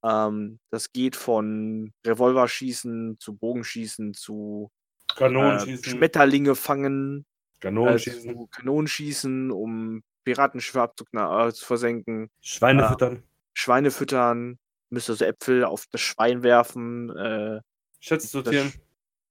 [0.05, 4.71] Ähm, das geht von Revolverschießen zu Bogenschießen zu
[5.11, 5.85] äh, Kanonenschießen.
[5.85, 8.35] Schmetterlinge fangen, äh, Kanonenschießen.
[8.35, 12.91] zu Kanonenschießen, um Piratenschiffe abzukna- äh, zu versenken, Schweine Ah.
[12.91, 13.23] füttern.
[13.53, 14.59] Schweine füttern,
[14.91, 17.61] müsst also Äpfel auf das Schwein werfen, äh,
[18.01, 18.73] Schätze sortieren.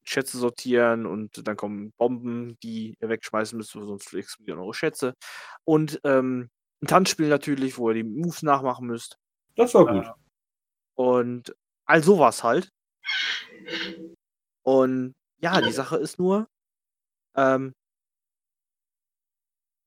[0.06, 5.14] Schätze sortieren und dann kommen Bomben, die ihr wegschmeißen müsst, sonst explodieren eure Schätze.
[5.64, 6.50] Und ähm,
[6.82, 9.18] ein Tanzspiel natürlich, wo ihr die Moves nachmachen müsst.
[9.56, 10.06] Das war gut.
[10.06, 10.12] Äh,
[10.96, 12.70] Und all sowas halt.
[14.64, 16.48] Und ja, die Sache ist nur,
[17.36, 17.74] ähm,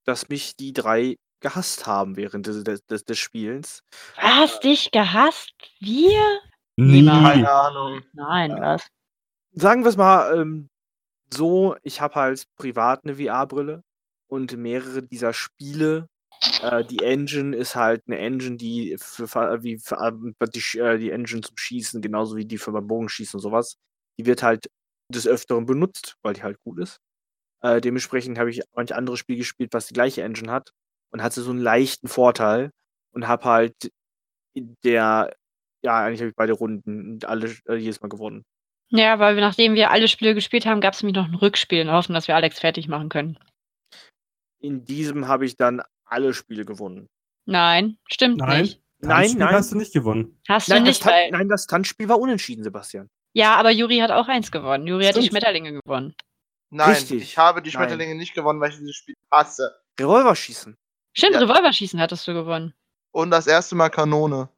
[0.06, 3.82] dass mich die drei gehasst haben während des, des, des, Spielens.
[4.20, 4.58] Was?
[4.60, 5.52] Dich gehasst?
[5.80, 6.40] Wir?
[6.76, 7.34] Niemals.
[7.34, 8.02] Keine Ahnung.
[8.14, 8.86] Nein, was?
[9.52, 10.68] Sagen wir es mal ähm,
[11.32, 13.82] so, ich habe halt privat eine VR-Brille
[14.28, 16.08] und mehrere dieser Spiele.
[16.62, 21.10] Äh, die Engine ist halt eine Engine, die für, wie für, ähm, die, äh, die
[21.10, 23.76] Engine zum Schießen, genauso wie die für beim Bogenschießen und sowas.
[24.18, 24.70] Die wird halt
[25.12, 26.98] des Öfteren benutzt, weil die halt gut ist.
[27.62, 30.72] Äh, dementsprechend habe ich manch anderes Spiel gespielt, was die gleiche Engine hat
[31.10, 32.70] und hatte so einen leichten Vorteil
[33.12, 33.90] und habe halt
[34.54, 35.34] in der,
[35.82, 38.44] ja, eigentlich habe ich beide Runden und alle äh, jedes Mal gewonnen.
[38.88, 41.82] Ja, weil wir, nachdem wir alle Spiele gespielt haben, gab es nämlich noch ein Rückspiel
[41.82, 43.38] und hoffen, dass wir Alex fertig machen können.
[44.60, 47.08] In diesem habe ich dann alle Spiele gewonnen.
[47.46, 48.62] Nein, stimmt Nein.
[48.62, 48.80] nicht.
[49.00, 49.54] Nein, nein.
[49.54, 50.40] hast du nicht gewonnen.
[50.48, 51.30] Hast Nein du das, nicht, weil.
[51.30, 53.08] nein, das Tanzspiel war unentschieden, Sebastian.
[53.34, 54.86] Ja, aber Juri hat auch eins gewonnen.
[54.86, 55.32] Juri hat die Stimmt.
[55.32, 56.14] Schmetterlinge gewonnen.
[56.70, 57.22] Nein, Richtig.
[57.22, 57.74] ich habe die Nein.
[57.74, 59.80] Schmetterlinge nicht gewonnen, weil ich dieses Spiel hasse.
[60.00, 60.76] Revolverschießen.
[61.12, 61.40] Stimmt, Ja.
[61.40, 62.74] Revolverschießen hattest du gewonnen.
[63.12, 64.48] Und das erste Mal Kanone.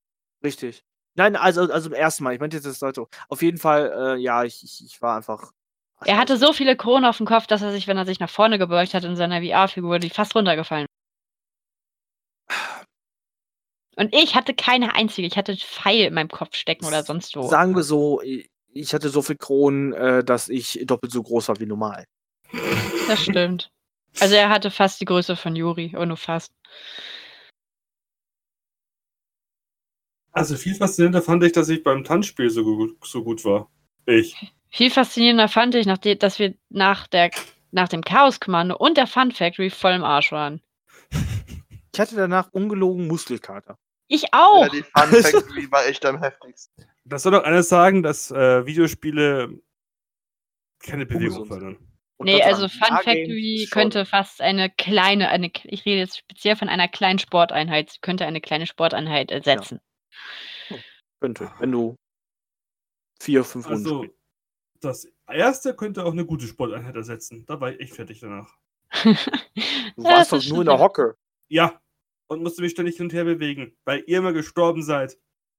[0.43, 0.85] Richtig.
[1.15, 2.35] Nein, also, also im ersten Mal.
[2.35, 3.07] Ich meinte jetzt das Leute.
[3.29, 5.53] Auf jeden Fall, äh, ja, ich, ich, ich war einfach.
[6.01, 8.21] Ach, Er hatte so viele Kronen auf dem Kopf, dass er sich, wenn er sich
[8.21, 10.87] nach vorne gebeugt hat in seiner VR-Figur, die fast runtergefallen.
[13.97, 15.27] Und ich hatte keine einzige.
[15.27, 17.49] Ich hatte Pfeil in meinem Kopf stecken oder sonst wo.
[17.49, 18.23] Sagen wir so,
[18.79, 22.05] ich hatte so viel Kronen, äh, dass ich doppelt so groß war wie normal.
[23.07, 23.71] Das stimmt.
[24.21, 26.53] Also er hatte fast die Größe von Juri, und nur fast.
[30.33, 33.71] Also viel faszinierender fand ich, dass ich beim Tanzspiel so gut, so gut war.
[34.07, 34.37] Ich.
[34.71, 37.31] Viel faszinierender fand ich, nachdem, dass wir nach, der,
[37.71, 40.61] nach dem Chaos-Kommando und der Fun Factory voll im Arsch waren.
[41.93, 43.77] Ich hatte danach ungelogen Muskelkater.
[44.07, 44.63] Ich auch.
[44.63, 46.85] Ja, die Fun Factory war echt am heftigsten.
[47.09, 49.61] Das soll doch einer sagen, dass äh, Videospiele
[50.81, 51.77] keine Bewegung fördern.
[52.19, 56.69] Und Nee, also Fun Factory könnte fast eine kleine, eine, ich rede jetzt speziell von
[56.69, 59.81] einer kleinen Sporteinheit, könnte eine kleine Sporteinheit ersetzen.
[61.21, 61.97] Könnte, wenn du
[63.21, 64.19] vier, fünf Runden Also, spielst.
[64.81, 67.47] das erste könnte auch eine gute Sporteinheit ersetzen.
[67.47, 68.53] Da war ich echt fertig danach.
[69.97, 70.79] Du Ja, warst das doch nur in der.
[70.79, 71.17] Hocke.
[71.49, 71.81] Ja.
[72.29, 75.17] Und musste mich ständig hin und her bewegen, weil ihr immer gestorben seid.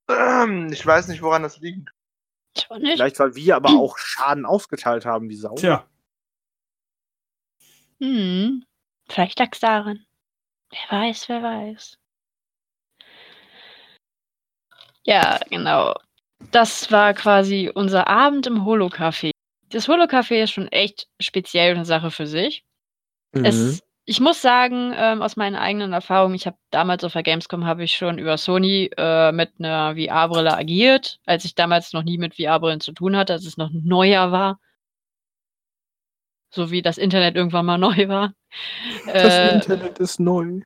[0.71, 1.91] Ich weiß nicht, woran das liegt.
[2.57, 2.93] Ich auch nicht.
[2.93, 5.55] Vielleicht, weil wir aber auch Schaden ausgeteilt haben, wie Sau.
[5.55, 5.85] Tja,
[8.01, 8.63] Hm,
[9.09, 10.05] vielleicht lag es daran.
[10.71, 11.97] Wer weiß, wer weiß.
[15.03, 15.95] Ja, genau.
[16.51, 19.31] Das war quasi unser Abend im Holo-Café.
[19.69, 22.63] Das Holo-Café ist schon echt speziell eine Sache für sich.
[23.33, 23.45] Mhm.
[23.45, 27.67] Es, ich muss sagen, ähm, aus meinen eigenen Erfahrungen, ich habe damals auf der Gamescom
[27.67, 32.17] habe ich schon über Sony äh, mit einer VR-Brille agiert, als ich damals noch nie
[32.17, 34.59] mit VR-Brillen zu tun hatte, als es noch neuer war.
[36.49, 38.33] So wie das Internet irgendwann mal neu war.
[39.05, 40.61] Das Äh, Internet ist neu.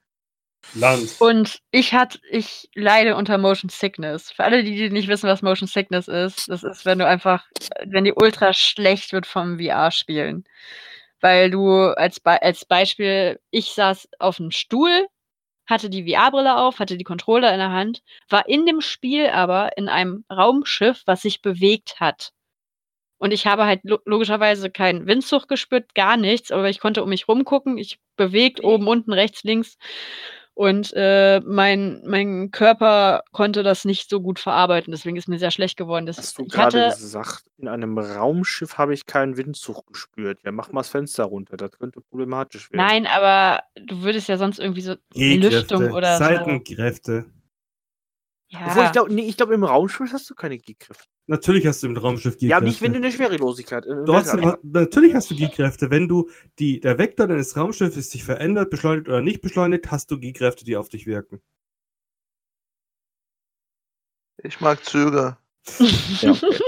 [0.73, 1.17] Land.
[1.19, 4.31] und ich hatte, ich leide unter Motion Sickness.
[4.31, 7.43] Für alle, die, die nicht wissen, was Motion Sickness ist, das ist, wenn du einfach,
[7.85, 10.45] wenn die ultra schlecht wird vom VR-Spielen.
[11.23, 15.07] Weil du als, Be als Beispiel, ich saß auf einem Stuhl,
[15.67, 19.77] hatte die VR-Brille auf, hatte die Controller in der Hand, war in dem Spiel aber
[19.77, 22.31] in einem Raumschiff, was sich bewegt hat.
[23.19, 27.09] Und ich habe halt lo logischerweise keinen Windzug gespürt, gar nichts, aber ich konnte um
[27.09, 29.77] mich rumgucken, ich bewegt oben, unten, rechts, links.
[30.55, 35.49] Und äh, mein, mein Körper konnte das nicht so gut verarbeiten, deswegen ist mir sehr
[35.49, 36.05] schlecht geworden.
[36.05, 40.39] Das, Hast du ich gerade hatte, gesagt, in einem Raumschiff habe ich keinen Windzug gespürt.
[40.43, 41.57] Ja, mach mal das Fenster runter.
[41.57, 42.85] Das könnte problematisch werden.
[42.85, 46.23] nein, aber du würdest ja sonst irgendwie so Lüftung oder so.
[46.23, 47.25] Seitenkräfte.
[48.53, 51.12] Obwohl, Ja, ich glaube, nee, ich glaub, im Raumschiff hast du keine G-Kräfte.
[51.27, 52.45] Natürlich hast du im Raumschiff G-Kräfte.
[52.47, 53.85] Ja, nicht, wenn du eine Schwerelosigkeit.
[53.85, 55.89] äh, Trotzdem, Weltall- natürlich hast du G-Kräfte.
[55.89, 60.19] Wenn du die, der Vektor deines Raumschiffes sich verändert, beschleunigt oder nicht beschleunigt, hast du
[60.19, 61.41] G-Kräfte, die auf dich wirken.
[64.43, 65.37] Ich mag Züge.
[66.21, 66.59] Ja, okay.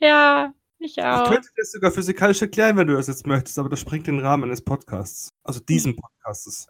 [0.00, 1.28] ja, ich Ich auch.
[1.30, 4.44] könnte das sogar physikalisch erklären, wenn du das jetzt möchtest, aber das sprengt den Rahmen
[4.44, 5.30] eines Podcasts.
[5.44, 6.66] Also diesen Podcasts.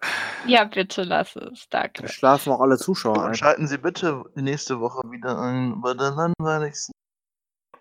[0.46, 1.68] Ja, bitte lass es.
[1.68, 2.02] Danke.
[2.02, 3.34] Da schlafen auch alle Zuschauer ein.
[3.34, 6.92] schalten Sie bitte nächste Woche wieder ein bei der langweiligsten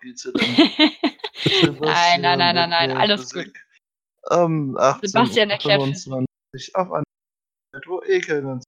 [0.00, 3.42] nein, nein, nein, nein, nein, alles gut.
[3.44, 3.64] Physik.
[4.24, 5.08] Am 18.
[5.08, 7.04] Sebastian erklärt- 25 auf Welt,
[7.86, 8.60] wo Ekel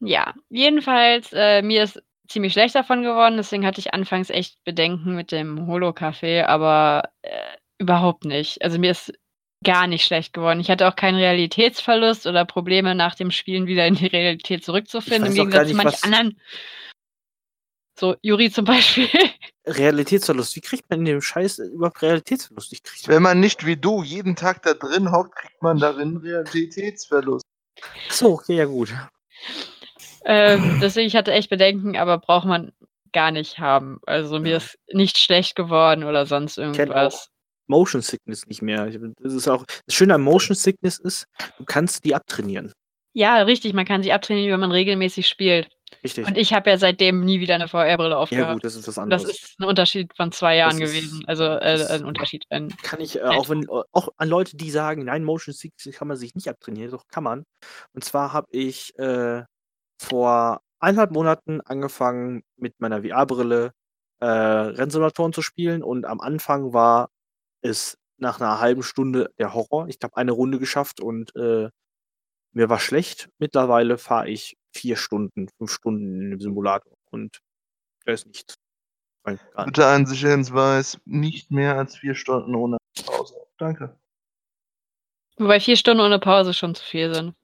[0.00, 5.14] Ja, jedenfalls, äh, mir ist ziemlich schlecht davon geworden, deswegen hatte ich anfangs echt Bedenken
[5.14, 7.30] mit dem Holo-Café, aber äh,
[7.78, 8.62] überhaupt nicht.
[8.62, 9.12] Also mir ist
[9.64, 10.60] gar nicht schlecht geworden.
[10.60, 15.26] Ich hatte auch keinen Realitätsverlust oder Probleme nach dem Spielen wieder in die Realität zurückzufinden,
[15.30, 16.40] im Gegensatz zu nicht, manch was- anderen.
[17.98, 19.08] So, Juri zum Beispiel.
[19.66, 20.56] Realitätsverlust.
[20.56, 22.72] Wie kriegt man in dem Scheiß überhaupt Realitätsverlust?
[22.72, 26.16] Ich krieg Wenn man nicht wie du jeden Tag da drin hockt, kriegt man darin
[26.16, 27.44] Realitätsverlust.
[28.08, 28.92] so, okay, ja gut.
[30.24, 32.72] Ähm, deswegen, ich hatte echt Bedenken, aber braucht man
[33.12, 34.00] gar nicht haben.
[34.06, 34.56] Also mir Ja.
[34.58, 37.28] ist nicht schlecht geworden oder sonst irgendwas.
[37.68, 38.86] Motion Sickness nicht mehr.
[39.20, 41.26] Das ist auch das Schöne an Motion Sickness ist,
[41.58, 42.72] du kannst die abtrainieren.
[43.14, 45.68] Ja, richtig, man kann sie abtrainieren, wenn man regelmäßig spielt.
[46.02, 46.26] Richtig.
[46.26, 48.52] Und ich habe ja seitdem nie wieder eine VR-Brille ja aufgehabt.
[48.54, 49.24] gut, das ist was das anderes.
[49.24, 51.22] ist ein Unterschied von zwei Jahren Das ist- gewesen.
[51.26, 52.44] Also äh, das- ein Unterschied.
[52.48, 56.08] Ein, kann ich, äh, auch wenn auch an Leute, die sagen, nein, Motion Sickness kann
[56.08, 57.44] man sich nicht abtrainieren, doch kann man.
[57.92, 59.42] Und zwar habe ich äh,
[60.02, 63.72] vor eineinhalb Monaten angefangen mit meiner VR-Brille
[64.20, 67.10] äh, Rennsimulatoren zu spielen und am Anfang war
[67.62, 69.88] es nach einer halben Stunde der Horror.
[69.88, 71.70] Ich habe eine Runde geschafft und äh,
[72.52, 73.30] mir war schlecht.
[73.38, 77.40] Mittlerweile fahre ich vier Stunden, fünf Stunden in dem Simulator und
[78.04, 78.54] da ist nichts.
[79.24, 83.36] Bitte einen Sicherheitsweis, nicht mehr als vier Stunden ohne Pause.
[83.56, 83.96] Danke.
[85.36, 87.34] wobei vier Stunden ohne Pause schon zu viel sind.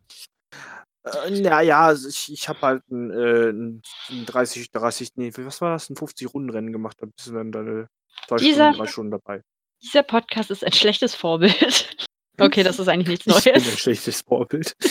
[1.05, 5.73] Äh, naja, ich, ich habe halt ein, äh, ein ein 30, 30, nee, was war
[5.73, 5.89] das?
[5.91, 6.97] Ein 50-Runden-Rennen gemacht.
[7.01, 7.89] Da bist du dann deine
[8.27, 9.43] zwei Dieser- Stunden, drei Stunden dabei.
[9.83, 11.97] Dieser Podcast ist ein schlechtes Vorbild.
[12.41, 13.81] Okay, das ist eigentlich nichts Ich bin ein Neues.
[13.81, 14.77] schlechtes Vorbild.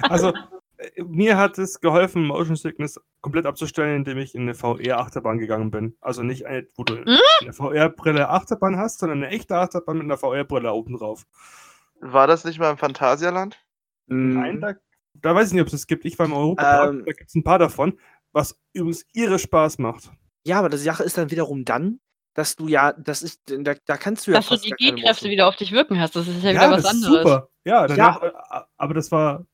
[0.00, 0.32] Also,
[0.78, 5.70] äh, mir hat es geholfen, Motion Sickness komplett abzustellen, indem ich in eine VR-Achterbahn gegangen
[5.70, 5.94] bin.
[6.00, 7.18] Also nicht eine, wo du Hm?
[7.42, 11.24] eine VR-Brille Achterbahn hast, sondern eine echte Achterbahn mit einer VR-Brille oben drauf.
[12.00, 13.58] War das nicht mal im Phantasialand?
[14.06, 14.60] Nein, Mhm.
[14.62, 14.72] da,
[15.14, 16.04] da weiß ich nicht, ob es das gibt.
[16.04, 17.04] Ich war im Europapark, Ähm.
[17.06, 17.98] da gibt es ein paar davon,
[18.32, 20.10] was übrigens ihre Spaß macht.
[20.46, 22.00] Ja, aber die Sache ist dann wiederum dann,
[22.34, 25.46] dass du ja, das ist, da, da kannst du ja Dass du die G-Kräfte wieder
[25.48, 27.22] auf dich wirken hast, das ist ja wieder was das ist anderes.
[27.22, 27.48] super.
[27.64, 28.28] Ja, danach, Ja.
[28.28, 29.46] äh, aber das war,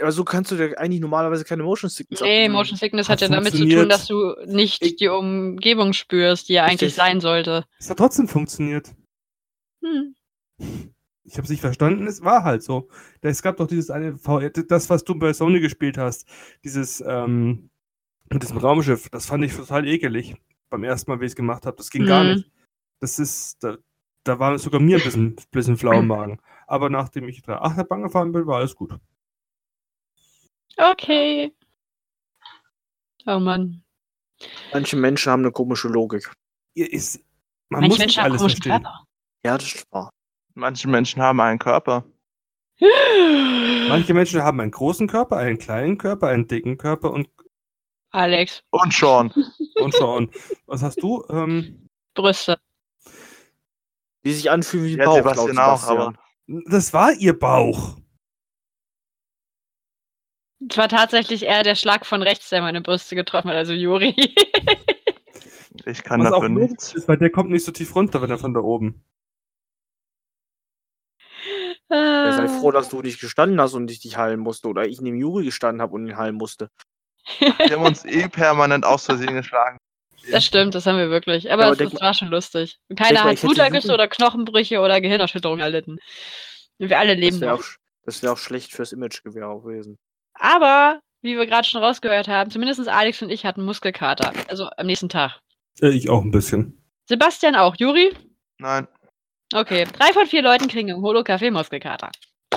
[0.00, 2.52] Aber so kannst du ja eigentlich normalerweise keine Motion Sickness Nee, abtrainieren.
[2.52, 6.48] Motion Sickness Hat hat ja damit zu tun, dass du nicht Ich- die Umgebung spürst,
[6.48, 6.94] die ja eigentlich Richtig.
[6.94, 7.66] sein sollte.
[7.78, 8.90] es hat trotzdem funktioniert.
[9.84, 10.14] Hm.
[11.30, 12.88] Ich habe es nicht verstanden, es war halt so.
[13.20, 16.26] Es gab doch dieses eine VR, das, was du bei Sony gespielt hast,
[16.64, 17.70] dieses ähm,
[18.30, 20.34] mit diesem Raumschiff, das fand ich total ekelig
[20.70, 21.76] beim ersten Mal, wie ich es gemacht habe.
[21.76, 22.30] Das ging gar Mhm.
[22.34, 22.50] nicht.
[23.00, 23.78] Das ist, da,
[24.24, 26.40] da war sogar mir ein bisschen, bisschen flau im Magen.
[26.66, 28.98] Aber nachdem ich da Achterbahn gefahren bin, war alles gut.
[30.76, 31.52] Okay.
[33.26, 33.82] Oh Mann.
[34.72, 36.32] Manche Menschen haben eine komische Logik.
[36.74, 37.18] Ist,
[37.68, 38.82] man Manche muss Menschen haben alles komischen verstehen.
[38.82, 39.04] Körper.
[39.44, 40.10] Ja, das ist wahr.
[40.54, 42.04] Manche Menschen haben einen Körper.
[43.88, 47.28] Manche Menschen haben einen großen Körper, einen kleinen Körper, einen dicken Körper und,
[48.10, 49.32] Alex, Und schon.
[49.82, 50.30] und schauen.
[50.66, 51.24] Was hast du?
[51.28, 52.58] Ähm, Brüste.
[54.24, 56.14] Die sich anfühlen wie Ja, Bauch, Sebastian auch, aber
[56.46, 57.96] das war ihr Bauch.
[60.68, 64.14] Es war tatsächlich eher der Schlag von rechts, der meine Brüste getroffen hat, also Juri.
[65.86, 66.94] Ich kann Was dafür nichts.
[66.94, 69.02] ist, weil der kommt nicht so tief runter, wenn er von da oben.
[71.90, 74.68] Ja, sei Äh, froh, dass du dich gestanden hast und ich dich heilen musste.
[74.68, 76.70] Oder ich neben Juri gestanden habe und ihn heilen musste.
[77.38, 79.76] Wir haben uns eh permanent aus Versehen geschlagen.
[80.30, 81.50] Das stimmt, das haben wir wirklich.
[81.50, 82.78] Aber aber es, es war schon lustig.
[82.88, 85.98] Und keiner hat Blutergüsse oder Knochenbrüche oder Gehirnerschütterungen erlitten.
[86.78, 87.60] Wir alle leben Das wäre noch.
[87.60, 87.68] auch,
[88.04, 89.98] das wär auch schlecht fürs Imagegewehr auch gewesen.
[90.34, 94.32] Aber, wie wir gerade schon rausgehört haben, zumindest Alex und ich hatten Muskelkater.
[94.48, 95.40] Also am nächsten Tag.
[95.80, 96.82] Äh, ich auch ein bisschen.
[97.06, 97.74] Sebastian auch.
[97.76, 98.12] Juri?
[98.58, 98.86] Nein,
[99.52, 99.84] Okay.
[99.84, 102.10] Drei von vier Leuten kriegen im Holo-Café Muskelkater.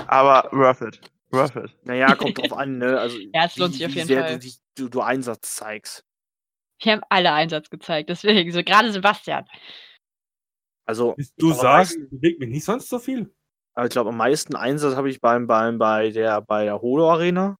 [0.06, 1.00] aber worth it.
[1.30, 1.76] Worth it.
[1.84, 2.98] Naja, kommt drauf an, ne?
[2.98, 4.38] Also, Ja, es lohnt sich auf jeden sehr Fall.
[4.38, 6.04] Du, du, du Einsatz zeigst.
[6.80, 8.08] Wir haben alle Einsatz gezeigt.
[8.10, 9.44] Deswegen, so gerade Sebastian.
[10.86, 13.32] Also, du sagst, bewegt mich nicht sonst so viel.
[13.74, 17.56] aber ich glaube, am meisten Einsatz habe ich beim, beim, bei der, bei der Holo-Arena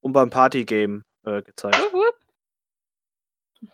[0.00, 1.78] und beim Partygame äh, gezeigt.
[1.78, 3.70] Wupp, wupp.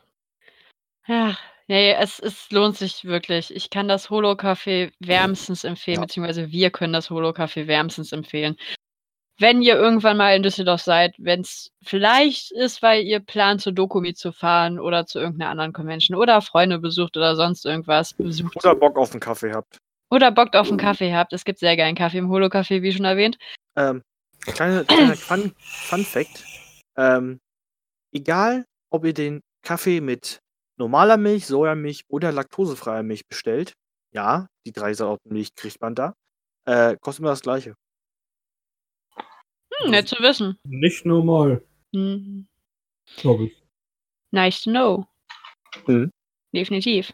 [1.07, 1.37] Ja,
[1.69, 3.55] nee, es, es lohnt sich wirklich.
[3.55, 6.03] Ich kann das Holo-Café wärmstens empfehlen, Ja.
[6.03, 8.57] beziehungsweise wir können das Holo-Café wärmstens empfehlen.
[9.41, 13.73] Wenn ihr irgendwann mal in Düsseldorf seid, wenn es vielleicht ist, weil ihr plant, zur
[13.73, 18.57] Dokumi zu fahren oder zu irgendeiner anderen Convention oder Freunde besucht oder sonst irgendwas besucht
[18.57, 19.79] Oder Bock auf einen Kaffee habt.
[20.11, 21.33] oder Bock auf einen Kaffee habt.
[21.33, 23.39] Es gibt sehr geilen Kaffee im Holo-Café, wie schon erwähnt.
[23.77, 24.03] Ähm,
[24.41, 26.45] kleine, kleiner Fun, Fun Fact.
[26.97, 27.39] Ähm,
[28.13, 30.41] egal, ob ihr den Kaffee mit
[30.79, 33.75] normaler Milch, Sojamilch oder laktosefreier Milch bestellt,
[34.13, 36.15] ja, die drei Sorten Milch kriegt man da,
[36.65, 37.75] äh, kostet immer das gleiche.
[39.81, 40.59] Hm, nett zu wissen.
[40.65, 41.63] Nicht normal,
[41.95, 42.47] Hm.
[43.17, 43.63] glaube ich.
[44.31, 45.07] Nice to know.
[45.87, 46.11] Mhm.
[46.55, 47.13] Definitiv.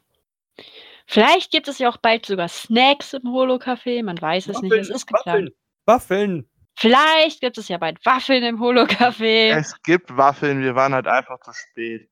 [1.07, 4.03] Vielleicht gibt es ja auch bald sogar Snacks im Holo-Café.
[4.03, 4.73] Man weiß es nicht.
[4.73, 5.51] Es ist geplant.
[5.85, 6.49] Waffeln.
[6.77, 9.51] Vielleicht gibt es ja bald Waffeln im Holo-Café.
[9.55, 12.09] Es gibt Waffeln, wir waren halt einfach zu spät.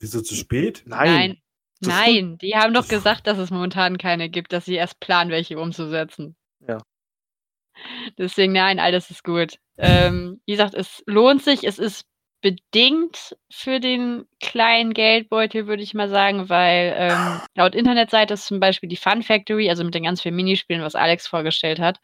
[0.00, 0.82] Wieso zu spät?
[0.86, 1.08] Nein.
[1.08, 1.40] Nein.
[1.80, 5.58] Nein, die haben doch gesagt, dass es momentan keine gibt, dass sie erst planen, welche
[5.58, 6.36] umzusetzen.
[6.66, 6.78] Ja.
[8.16, 9.58] Deswegen, nein, alles ist gut.
[9.76, 11.64] Ähm, wie gesagt, es lohnt sich.
[11.64, 12.06] Es ist
[12.40, 18.60] bedingt für den kleinen Geldbeutel, würde ich mal sagen, weil ähm, laut Internetseite ist zum
[18.60, 22.00] Beispiel die Fun Factory, also mit den ganz vielen Minispielen, was Alex vorgestellt hat,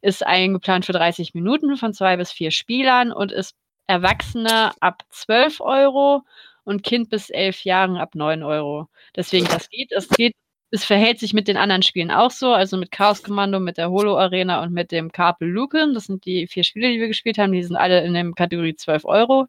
[0.00, 3.56] ist eingeplant für 30 Minuten von zwei bis vier Spielern und ist
[3.88, 6.22] Erwachsene ab 12 Euro
[6.64, 8.88] und Kind bis 11 Jahren ab 9 Euro.
[9.16, 10.34] Deswegen, das geht, es geht,
[10.70, 13.90] es verhält sich mit den anderen Spielen auch so, also mit Chaos Kommando, mit der
[13.90, 15.94] Holo Arena und mit dem Carpel Luken.
[15.94, 17.52] Das sind die vier Spiele, die wir gespielt haben.
[17.52, 19.46] Die sind alle in der Kategorie 12 Euro.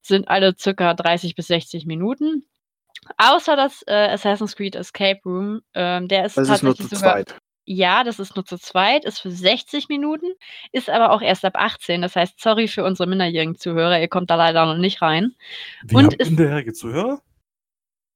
[0.00, 2.46] Sind alle circa 30 bis 60 Minuten.
[3.18, 6.96] Außer das äh, Assassin's Creed Escape Room, ähm, der ist Das ist nur tatsächlich zu
[6.96, 7.36] sogar zweit.
[7.64, 10.26] Ja, das ist nur zu zweit, ist für 60 Minuten,
[10.72, 12.02] ist aber auch erst ab 18.
[12.02, 15.34] Das heißt, sorry für unsere minderjährigen Zuhörer, ihr kommt da leider noch nicht rein.
[15.84, 17.22] Wir Und haben ist- minderjährige Zuhörer?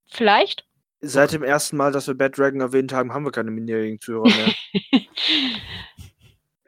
[0.07, 0.67] Vielleicht?
[1.01, 4.29] Seit dem ersten Mal, dass wir Bad Dragon erwähnt haben, haben wir keine minderjährigen Zuhörer
[4.29, 4.55] mehr.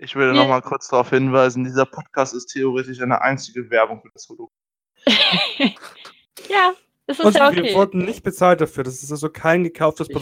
[0.02, 0.32] Ich will Ja.
[0.32, 4.50] noch mal kurz darauf hinweisen, dieser Podcast ist theoretisch eine einzige Werbung für das Holo.
[6.48, 6.72] ja,
[7.06, 7.74] es ist Und ja wir okay.
[7.74, 8.82] wurden nicht bezahlt dafür.
[8.84, 10.14] Das ist also kein gekauftes Ich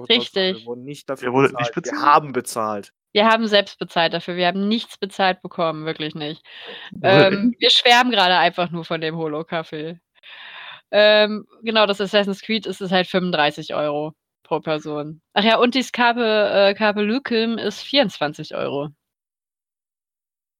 [0.00, 0.58] Grad Richtig.
[0.58, 1.66] Wir wurden nicht dafür wurdet bezahlt.
[1.66, 2.00] nicht bezahlt?
[2.00, 2.92] Wir haben bezahlt.
[3.12, 4.36] Wir haben selbst bezahlt dafür.
[4.36, 6.42] Wir haben nichts bezahlt bekommen, wirklich nicht.
[7.02, 9.98] Ähm, wir schwärmen gerade einfach nur von dem Holo-Café.
[10.90, 15.20] Ähm, genau, das Assassin's Creed ist es halt 35 Euro pro Person.
[15.32, 18.88] Ach ja, und die Scarpe, äh, Carpe Lucum ist 24 Euro.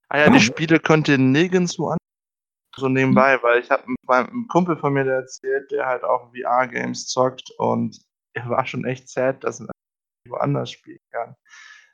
[0.08, 1.98] Ah ja, die Spiele könnt ihr nirgendwo an.
[2.76, 7.06] So nebenbei, weil ich habe einem Kumpel von mir der erzählt, der halt auch VR-Games
[7.06, 7.98] zockt und
[8.46, 9.70] er war schon echt sad, dass man
[10.28, 11.34] woanders spielen kann.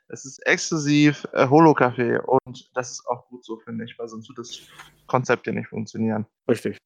[0.09, 4.27] Es ist exklusiv äh, Holo-Café und das ist auch gut so, finde ich, weil sonst
[4.27, 4.61] wird das
[5.07, 6.25] Konzept ja nicht funktionieren.
[6.47, 6.77] Richtig.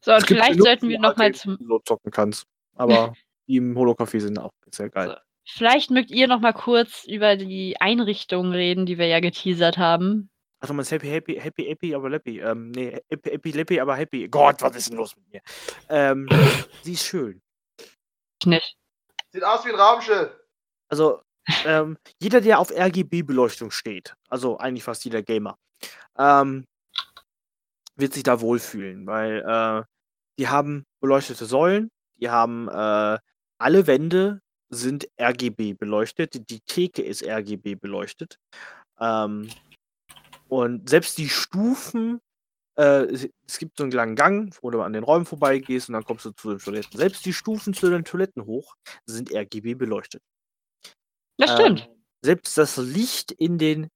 [0.00, 1.58] So, und vielleicht sollten wir nochmal zum.
[1.60, 2.46] so zocken kannst.
[2.76, 3.12] Aber
[3.48, 5.18] die im Holo-Café sind auch sehr geil.
[5.44, 10.30] Vielleicht mögt ihr noch mal kurz über die Einrichtungen reden, die wir ja geteasert haben.
[10.60, 12.40] Ach, du meinst Happy, Happy, Happy, Happy, aber Leppy.
[12.40, 14.28] Ähm, nee, Happy, Happy, Leppy, aber Happy.
[14.28, 15.40] Gott, was ist denn los mit mir?
[15.88, 16.28] Ähm,
[16.82, 17.40] sie ist schön.
[18.40, 18.76] Ich nicht.
[19.32, 20.30] Sieht aus wie ein Raumschiff.
[20.88, 21.22] Also,
[21.64, 25.58] ähm, jeder, der auf RGB-Beleuchtung steht, also eigentlich fast jeder Gamer,
[26.16, 26.66] ähm,
[27.96, 29.84] wird sich da wohlfühlen, weil äh,
[30.38, 33.18] die haben beleuchtete Säulen, die haben äh,
[33.58, 38.38] alle Wände sind RGB beleuchtet, die, Theke ist RGB beleuchtet.
[39.00, 39.50] Ähm,
[40.48, 42.20] und selbst die Stufen,
[42.78, 45.94] äh, es, es gibt so einen langen Gang, wo du an den Räumen vorbeigehst und
[45.94, 46.98] dann kommst du zu den Toiletten.
[46.98, 48.74] Selbst die Stufen zu den Toiletten hoch
[49.06, 50.22] sind RGB beleuchtet.
[51.38, 51.88] Das stimmt.
[51.88, 53.88] Ähm, selbst das Licht in den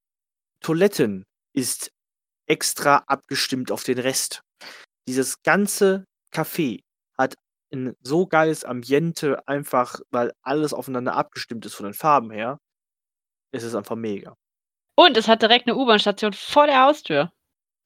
[0.61, 1.25] Toiletten
[1.55, 1.93] ist
[2.47, 4.43] extra abgestimmt auf den Rest.
[5.09, 6.83] Dieses ganze Café
[7.19, 7.35] hat
[7.73, 12.59] ein so geiles Ambiente, einfach weil alles aufeinander abgestimmt ist von den Farben her.
[13.53, 14.37] Es ist einfach mega.
[14.97, 17.33] Und es hat direkt eine U-Bahn-Station vor der Haustür.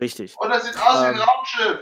[0.00, 0.36] Richtig.
[0.38, 1.78] Und das sieht aus wie ein Ähm, Raumschiff.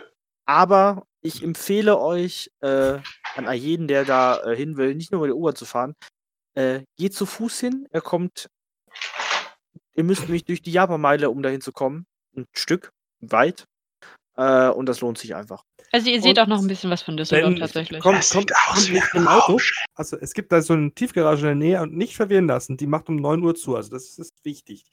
[0.46, 2.98] Aber ich empfehle euch, äh,
[3.34, 5.94] an jeden, der da äh, hin will, nicht nur mit der U-Bahn zu fahren,
[6.54, 7.86] äh, geht zu Fuß hin.
[7.90, 8.48] Er kommt,
[9.94, 12.06] ihr müsst nämlich durch die Japanmeile, um dahin zu kommen.
[12.36, 13.64] Ein Stück weit.
[14.36, 15.62] Äh, und das lohnt sich einfach.
[15.92, 18.02] Also ihr seht Und auch noch ein bisschen was von Düsseldorf tatsächlich.
[18.02, 19.60] Kommt, Das kommt, sieht aus kommt ein im Auto.
[19.94, 22.76] Also es gibt da so eine Tiefgarage in der Nähe und nicht verwirren lassen.
[22.76, 23.76] Die macht um 9 Uhr zu.
[23.76, 24.84] Also das ist wichtig.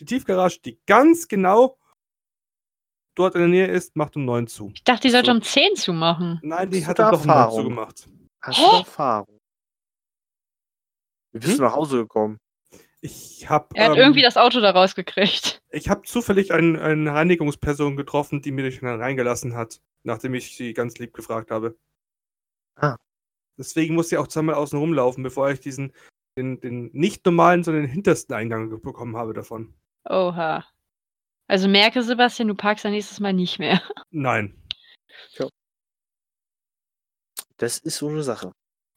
[0.00, 1.78] Die Tiefgarage, die ganz genau
[3.18, 4.70] dort in der Nähe ist, macht um 9 zu.
[4.74, 5.32] Ich dachte, die sollte So.
[5.36, 6.40] um 10 zumachen.
[6.42, 8.08] Nein, die hat doch um 9 zu gemacht.
[8.40, 9.38] Hast du Erfahrung?
[11.32, 11.58] Wie bist Hm?
[11.58, 12.38] du nach Hause gekommen?
[13.00, 15.60] Ich habe Er hat ähm, irgendwie das Auto da rausgekriegt.
[15.70, 20.72] ich hab zufällig ein, eine Reinigungsperson getroffen, die mir dann reingelassen hat, nachdem ich sie
[20.74, 21.76] ganz lieb gefragt habe.
[22.76, 22.96] Ah.
[23.56, 25.92] Deswegen musste ich auch zweimal außen rumlaufen, bevor ich diesen
[26.36, 29.74] den, den nicht normalen, sondern den hintersten Eingang bekommen habe davon.
[30.08, 30.64] Oha.
[31.48, 33.80] Also merke, Sebastian, du parkst dann nächstes Mal nicht mehr.
[34.10, 34.54] Nein.
[37.56, 38.52] Das ist so eine Sache.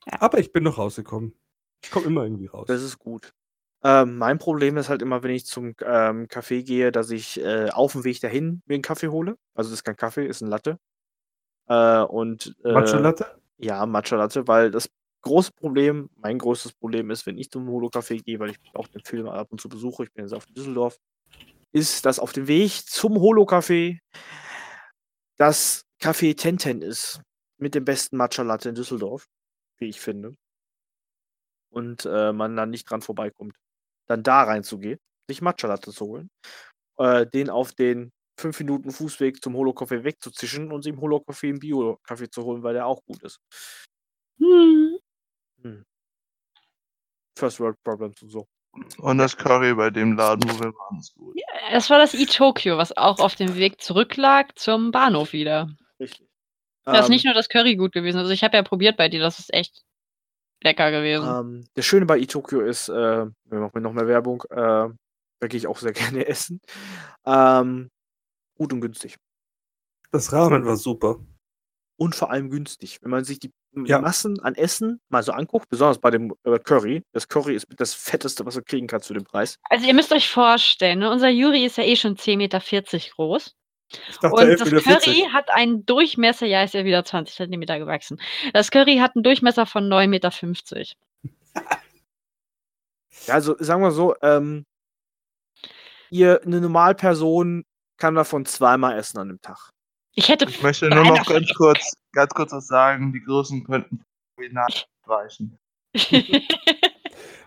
[0.06, 1.34] Aber ich bin noch rausgekommen.
[1.84, 2.68] Ich komme immer irgendwie raus.
[2.68, 3.34] Das ist gut.
[3.84, 7.70] Ähm, mein Problem ist halt immer, wenn ich zum ähm, Café gehe, dass ich äh,
[7.72, 9.38] auf dem Weg dahin mir einen Kaffee hole.
[9.56, 10.78] Also das ist kein Kaffee, ist ein Latte.
[11.68, 13.26] Äh, und äh, Matcha Latte?
[13.58, 14.90] ja, Matcha Latte, weil das
[15.22, 19.04] große Problem, mein größtes Problem ist, wenn ich zum Holo-Café gehe, weil ich auch den
[19.04, 20.98] Film ab und zu besuche, ich bin jetzt auf Düsseldorf,
[21.72, 24.00] ist, dass auf dem Weg zum Holo-Café
[25.38, 27.22] das Café Tenten ist.
[27.58, 29.28] Mit dem besten Matcha Latte in Düsseldorf,
[29.78, 30.36] wie ich finde.
[31.70, 33.56] Und äh, man dann nicht dran vorbeikommt.
[34.08, 35.00] Dann da reinzugehen,
[35.30, 36.30] sich Matcha Latte zu holen,
[36.98, 41.60] äh, den auf den 5 Minuten Fußweg zum Holo-Café wegzuzischen und sich im Holo-Café einen
[41.60, 43.40] Bio-Kaffee zu holen, weil der auch gut ist.
[44.40, 45.86] Hm.
[47.38, 48.48] First World Problems und so.
[48.98, 51.36] Und das Curry bei dem Laden, wo wir waren, ist gut.
[51.72, 55.70] Das war das E-Tokyo, was auch auf dem Weg zurücklag zum Bahnhof wieder.
[56.00, 56.28] Richtig.
[56.86, 58.18] Da ist Ähm, nicht nur das Curry gut gewesen.
[58.18, 59.84] Also ich habe ja probiert bei dir, das ist echt
[60.64, 61.28] lecker gewesen.
[61.28, 62.94] Ähm, das Schöne bei Itokyo ist, äh,
[63.26, 64.56] wir machen noch mehr Werbung, äh,
[65.40, 66.62] da gehe ich auch sehr gerne essen.
[67.26, 67.90] Ähm,
[68.58, 69.18] gut und günstig.
[70.12, 71.20] Das Ramen war super.
[72.02, 72.98] Und vor allem günstig.
[73.04, 74.00] Wenn man sich die Ja.
[74.00, 77.94] Massen an Essen mal so anguckt, besonders bei dem äh, Curry, das Curry ist das
[77.94, 79.60] fetteste, was du kriegen kannst zu dem Preis.
[79.70, 83.56] Also ihr müsst euch vorstellen, ne, unser Juri ist ja eh schon 10,40 Meter groß.
[84.20, 84.84] Dachte Und 11,40 das.
[85.04, 88.20] Curry hat einen Durchmesser, ja, ist ja wieder 20 Zentimeter gewachsen.
[88.52, 90.32] Das Curry hat einen Durchmesser von 9,50 Meter.
[93.28, 94.66] Ja, also sagen wir so, ähm,
[96.10, 97.64] ihr, eine Normalperson
[97.98, 99.70] kann davon zweimal essen an dem Tag.
[100.14, 100.46] Ich hätte.
[100.46, 103.14] Ich möchte nur noch ganz kurz, ganz kurz was sagen.
[103.14, 104.04] Die Größen könnten
[104.38, 105.58] nicht weichen.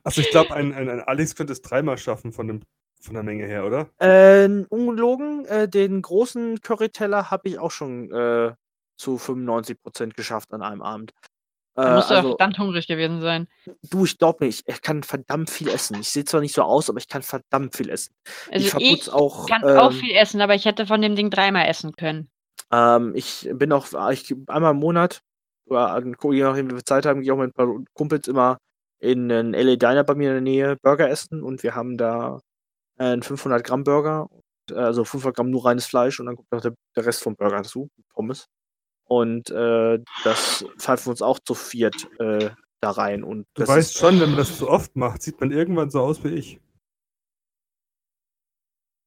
[0.04, 2.60] Also ich glaube, ein, ein, ein Alex könnte es dreimal schaffen von, dem,
[3.00, 3.88] von der Menge her, oder?
[3.98, 8.52] Äh, ungelogen, äh, den großen Curryteller habe ich auch schon äh,
[8.98, 11.12] zu 95% geschafft an einem Abend.
[11.76, 13.48] Äh, Da musst du ja also, verdammt hungrig gewesen sein.
[13.90, 15.98] du, ich glaube nicht, ich kann verdammt viel essen.
[16.00, 18.14] Ich sehe zwar nicht so aus, aber ich kann verdammt viel essen.
[18.52, 19.48] Also ich verputze auch.
[19.48, 22.28] kann auch ähm, viel essen, aber ich hätte von dem Ding dreimal essen können.
[22.74, 25.22] Ähm, ich bin auch, ich, einmal im Monat,
[25.66, 26.02] oder
[26.32, 28.58] je nachdem, wie wir Zeit haben, gehe ich auch mit ein paar Kumpels immer
[28.98, 32.40] in einen LA Diner bei mir in der Nähe Burger essen und wir haben da
[32.98, 34.28] einen 500 Gramm Burger,
[34.70, 37.36] äh, also 500 Gramm nur reines Fleisch und dann kommt noch der, der Rest vom
[37.36, 38.46] Burger dazu, Pommes.
[39.06, 42.50] Und äh, das pfeifen wir uns auch zu viert äh,
[42.80, 43.22] da rein.
[43.22, 46.24] Und Du weißt schon, wenn man das zu oft macht, sieht man irgendwann so aus
[46.24, 46.60] wie ich.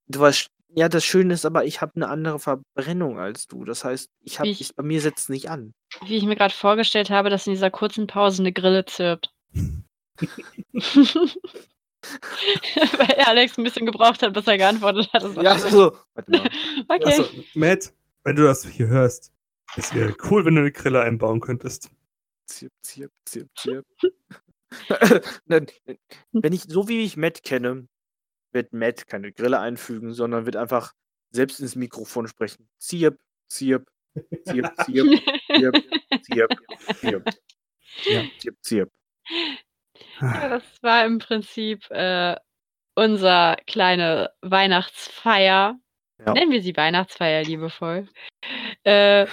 [0.08, 3.64] du weißt, ja, das Schöne ist aber, ich habe eine andere Verbrennung als du.
[3.66, 5.74] Das heißt, ich habe, Ich- ich, bei mir setzt es nicht an.
[6.06, 9.32] Wie ich mir gerade vorgestellt habe, dass in dieser kurzen Pause eine Grille zirpt.
[12.98, 15.24] Weil Alex ein bisschen gebraucht hat, bis er geantwortet hat.
[15.24, 15.98] Das war Ja, so.
[16.14, 16.50] Warte mal.
[16.90, 17.04] okay.
[17.06, 17.94] Also, Matt,
[18.24, 19.32] wenn du das hier hörst,
[19.76, 21.90] es wäre cool, wenn du eine Grille einbauen könntest.
[22.46, 23.86] Zirp, zirp, zirp, zirp.
[25.46, 25.68] Nein,
[26.32, 27.88] Wenn ich, so wie ich Matt kenne,
[28.52, 30.94] wird Matt keine Grille einfügen, sondern wird einfach
[31.32, 32.70] selbst ins Mikrofon sprechen.
[32.78, 33.88] Zirp, zirp,
[34.44, 35.10] zirp, zirp,
[35.48, 35.76] zirp,
[36.22, 36.54] zirp,
[37.00, 37.30] zirp.
[38.40, 38.92] Zirp, zirp.
[40.22, 42.36] Ja, das war im Prinzip äh,
[42.96, 45.80] unser kleine Weihnachtsfeier.
[46.20, 46.34] Ja.
[46.34, 48.08] Nennen wir sie Weihnachtsfeier liebevoll.
[48.84, 49.28] Äh,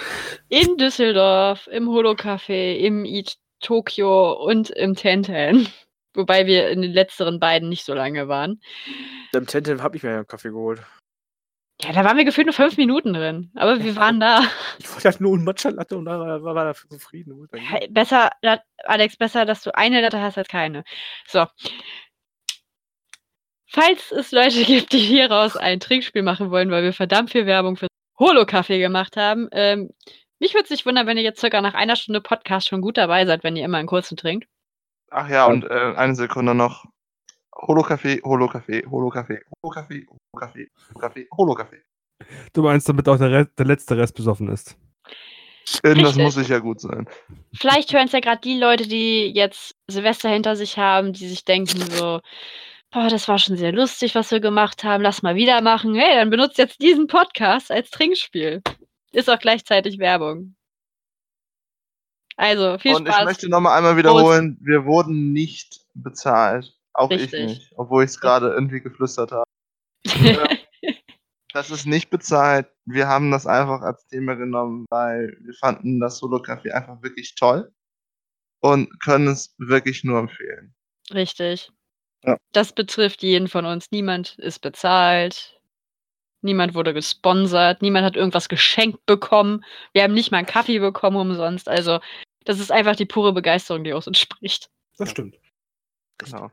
[0.49, 5.67] in Düsseldorf, im Holo-Café, im Eat Tokyo und im Tenten.
[6.15, 8.61] Wobei wir in den letzteren beiden nicht so lange waren.
[9.33, 10.81] Dem Tentem habe ich mir ja einen Kaffee geholt.
[11.81, 13.51] Ja, da waren wir gefühlt nur fünf Minuten drin.
[13.55, 14.41] Aber wir waren da.
[14.79, 17.47] Ich wollte halt nur ein Matcha-Latte und dann war, war, war dafür zufrieden.
[17.53, 18.31] Hey, Besser,
[18.83, 20.83] Alex, besser, dass du eine Latte hast als keine.
[21.27, 21.45] So.
[23.67, 27.75] Falls es Leute gibt, die hieraus ein Trinkspiel machen wollen, weil wir verdammt viel Werbung
[27.75, 27.87] für
[28.19, 29.91] Holo-Kaffee gemacht haben, ähm,
[30.39, 32.97] mich würde es nicht wundern, wenn ihr jetzt circa nach einer Stunde Podcast schon gut
[32.97, 34.47] dabei seid, wenn ihr immer einen kurzen trinkt.
[35.11, 36.85] Ach ja, und äh, eine Sekunde noch.
[37.55, 41.83] Holo-Kaffee, Holo-Kaffee, Holo-Kaffee, Holo-Kaffee, Holo-Kaffee, Holo-Kaffee, Holo-Kaffee.
[42.53, 44.77] Du meinst, damit auch der, Rest, der letzte Rest besoffen ist.
[45.83, 46.23] Irgendwas Richtig.
[46.23, 47.07] muss sicher gut sein.
[47.55, 51.43] Vielleicht hören es ja gerade die Leute, die jetzt Silvester hinter sich haben, die sich
[51.43, 52.19] denken so,
[52.91, 55.95] boah, das war schon sehr lustig, was wir gemacht haben, lass mal wieder machen.
[55.95, 58.61] Hey, dann benutzt jetzt diesen Podcast als Trinkspiel.
[59.11, 60.55] Ist auch gleichzeitig Werbung.
[62.37, 63.25] Also, viel Und ich Spaß.
[63.25, 66.77] möchte nochmal einmal wiederholen, wir wurden nicht bezahlt.
[66.93, 67.33] Auch Richtig.
[67.33, 69.45] ich nicht, obwohl ich es gerade irgendwie geflüstert habe.
[71.53, 72.67] Das ist nicht bezahlt.
[72.83, 77.71] Wir haben das einfach als Thema genommen, weil wir fanden das Solo-Café einfach wirklich toll
[78.59, 80.75] und können es wirklich nur empfehlen.
[81.13, 81.71] Richtig.
[82.25, 82.37] Ja.
[82.51, 83.85] Das betrifft jeden von uns.
[83.91, 85.54] Niemand ist bezahlt.
[86.45, 87.81] Niemand wurde gesponsert.
[87.81, 89.65] Niemand hat irgendwas geschenkt bekommen.
[89.93, 91.67] Wir haben nicht mal einen Kaffee bekommen umsonst.
[91.67, 91.99] Also,
[92.45, 94.69] das ist einfach die pure Begeisterung, die aus uns spricht.
[94.97, 95.35] Das stimmt.
[96.19, 96.51] Genau.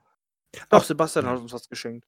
[0.70, 2.07] Doch, Sebastian hat uns was geschenkt.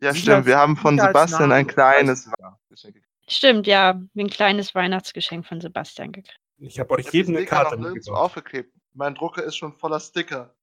[0.00, 0.46] Ja, Sicher stimmt.
[0.46, 2.30] Wir haben von Sebastian ein kleines
[2.70, 3.08] Geschenk gekriegt.
[3.28, 4.00] Stimmt, ja.
[4.16, 6.38] Ein kleines Weihnachtsgeschenk von Sebastian gekriegt.
[6.58, 8.20] Ich habe euch Ich habe die jedem eine Sticker Karte mitgebracht.
[8.20, 8.74] aufgeklebt.
[8.94, 10.54] Mein Drucker ist schon voller Sticker.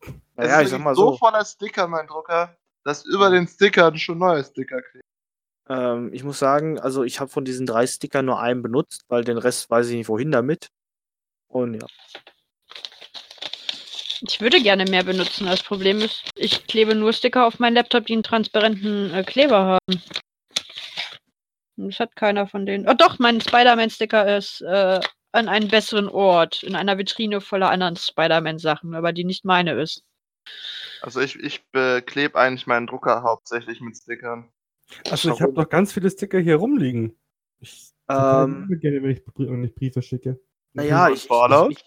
[0.00, 1.16] Es Naja, ist ich sag mal so so.
[1.18, 5.06] voller Sticker, mein Drucker, dass über den Stickern schon neue Sticker kleben.
[5.68, 9.24] Ähm, ich muss sagen, also ich habe von diesen drei Stickern nur einen benutzt, weil
[9.24, 10.68] den Rest weiß ich nicht wohin damit.
[11.48, 11.86] Und ja.
[14.26, 15.46] Ich würde gerne mehr benutzen.
[15.46, 19.64] Das Problem ist, ich klebe nur Sticker auf meinen Laptop, die einen transparenten äh, Kleber
[19.64, 20.02] haben.
[21.76, 22.88] Und Das hat keiner von denen.
[22.88, 25.00] Oh doch, mein Spider-Man-Sticker ist äh,
[25.32, 30.04] an einem besseren Ort, in einer Vitrine voller anderen Spider-Man-Sachen, aber die nicht meine ist.
[31.02, 34.50] Also ich, ich beklebe eigentlich meinen Drucker hauptsächlich mit Stickern.
[35.10, 37.16] Also ich habe noch ganz viele Sticker hier rumliegen.
[37.60, 40.40] Ich Ähm, gerne, wenn ich, wenn ich Briefe schicke.
[40.72, 41.26] naja, ich.
[41.26, 41.72] Fallout?
[41.72, 41.84] ich,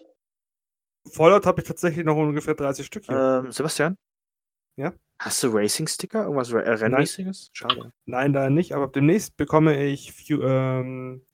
[1.06, 3.44] ich Fallout habe ich tatsächlich noch ungefähr 30 Stück hier.
[3.46, 3.98] ähm, Sebastian?
[4.78, 4.94] Ja?
[5.20, 6.24] Hast du Racing-Sticker?
[6.24, 7.50] Irgendwas äh, Rennracinges?
[7.54, 7.92] Schade.
[8.06, 11.26] Nein, da nicht, aber demnächst bekomme ich ähm,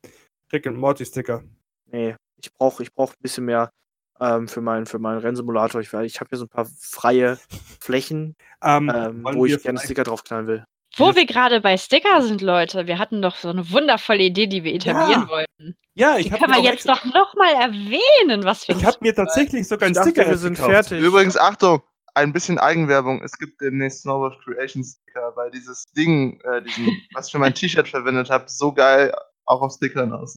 [0.51, 1.43] Rick and Morty Sticker.
[1.85, 3.71] Nee, ich brauche ich brauch ein bisschen mehr
[4.19, 5.81] ähm, für, meinen für meinen Rennsimulator.
[5.81, 7.37] Ich, ich habe hier so ein paar freie
[7.81, 10.65] Flächen, Ähm, ähm, wo ich gerne Sticker draufknallen will.
[10.95, 14.63] Wo wir gerade bei Sticker sind, Leute, wir hatten doch so eine wundervolle Idee, die
[14.63, 15.29] wir etablieren Ja.
[15.29, 15.75] wollten.
[15.95, 19.13] Ja, Die ich habe können wir jetzt doch nochmal erwähnen, was wir Ich habe mir
[19.15, 20.71] tatsächlich sogar einen Sticker wir sind gekauft.
[20.71, 21.01] fertig.
[21.01, 21.81] Übrigens, Achtung,
[22.15, 23.21] ein bisschen Eigenwerbung.
[23.23, 27.53] Es gibt demnächst Snowboard Creation Sticker, weil dieses Ding, äh, diesen, was ich für mein
[27.55, 29.13] T-Shirt verwendet habe, so geil
[29.45, 30.35] auch auf Stickern aus.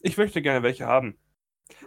[0.00, 1.16] Ich möchte gerne welche haben.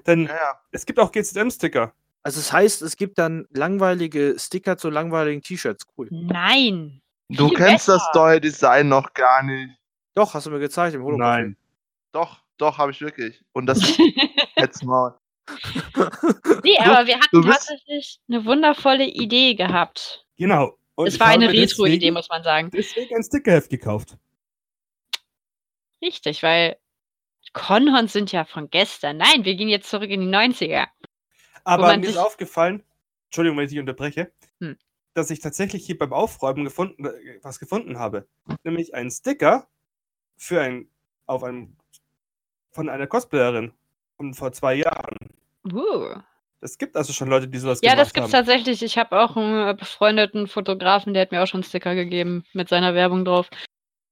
[0.06, 0.60] Denn Ja, ja.
[0.72, 1.94] es gibt auch GZM-Sticker.
[2.24, 5.86] Also es heißt, es gibt dann langweilige Sticker zu langweiligen T-Shirts.
[5.98, 6.08] Cool.
[6.12, 7.02] Nein.
[7.30, 8.20] Du Viel kennst das besser.
[8.20, 9.76] neue Design noch gar nicht.
[10.16, 11.58] Doch, hast du mir gezeigt im Holo Nein.
[12.12, 13.44] Doch, doch, habe ich wirklich.
[13.52, 13.98] Und das ist
[14.58, 15.18] jetzt mal.
[16.64, 20.26] Nee, aber wir hatten tatsächlich eine wundervolle Idee gehabt.
[20.38, 20.78] Genau.
[20.96, 22.72] Und es war eine Retro-Idee, muss man sagen.
[22.72, 24.18] Deswegen ein Stickerheft gekauft.
[26.02, 26.78] Richtig, weil
[27.54, 29.18] Conhons sind ja von gestern.
[29.18, 30.88] Nein, wir gehen jetzt zurück in die 90er.
[31.64, 32.84] Aber mir ist aufgefallen,
[33.26, 34.78] Entschuldigung, wenn ich dich unterbreche, Hm.
[35.18, 38.28] Dass ich tatsächlich hier beim Aufräumen gefunden, äh, was gefunden habe.
[38.64, 39.68] Nämlich einen Sticker
[40.38, 40.90] für ein,
[41.26, 41.76] auf einem,
[42.72, 43.74] von einer Cosplayerin
[44.16, 45.16] von vor zwei Jahren.
[45.72, 46.16] Uh.
[46.62, 48.46] Es gibt also schon Leute, die sowas Ja, das gemacht gibt's haben.
[48.46, 48.84] tatsächlich.
[48.84, 52.46] Ich habe auch einen äh, befreundeten Fotografen, der hat mir auch schon einen Sticker gegeben
[52.54, 53.50] mit seiner Werbung drauf.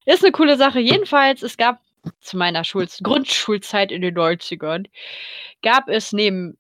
[0.05, 0.79] Ist eine coole Sache.
[0.79, 1.81] Jedenfalls, es gab
[2.21, 4.85] zu meiner Schul Grundschulzeit in den 90ern,
[5.63, 6.57] gab es neben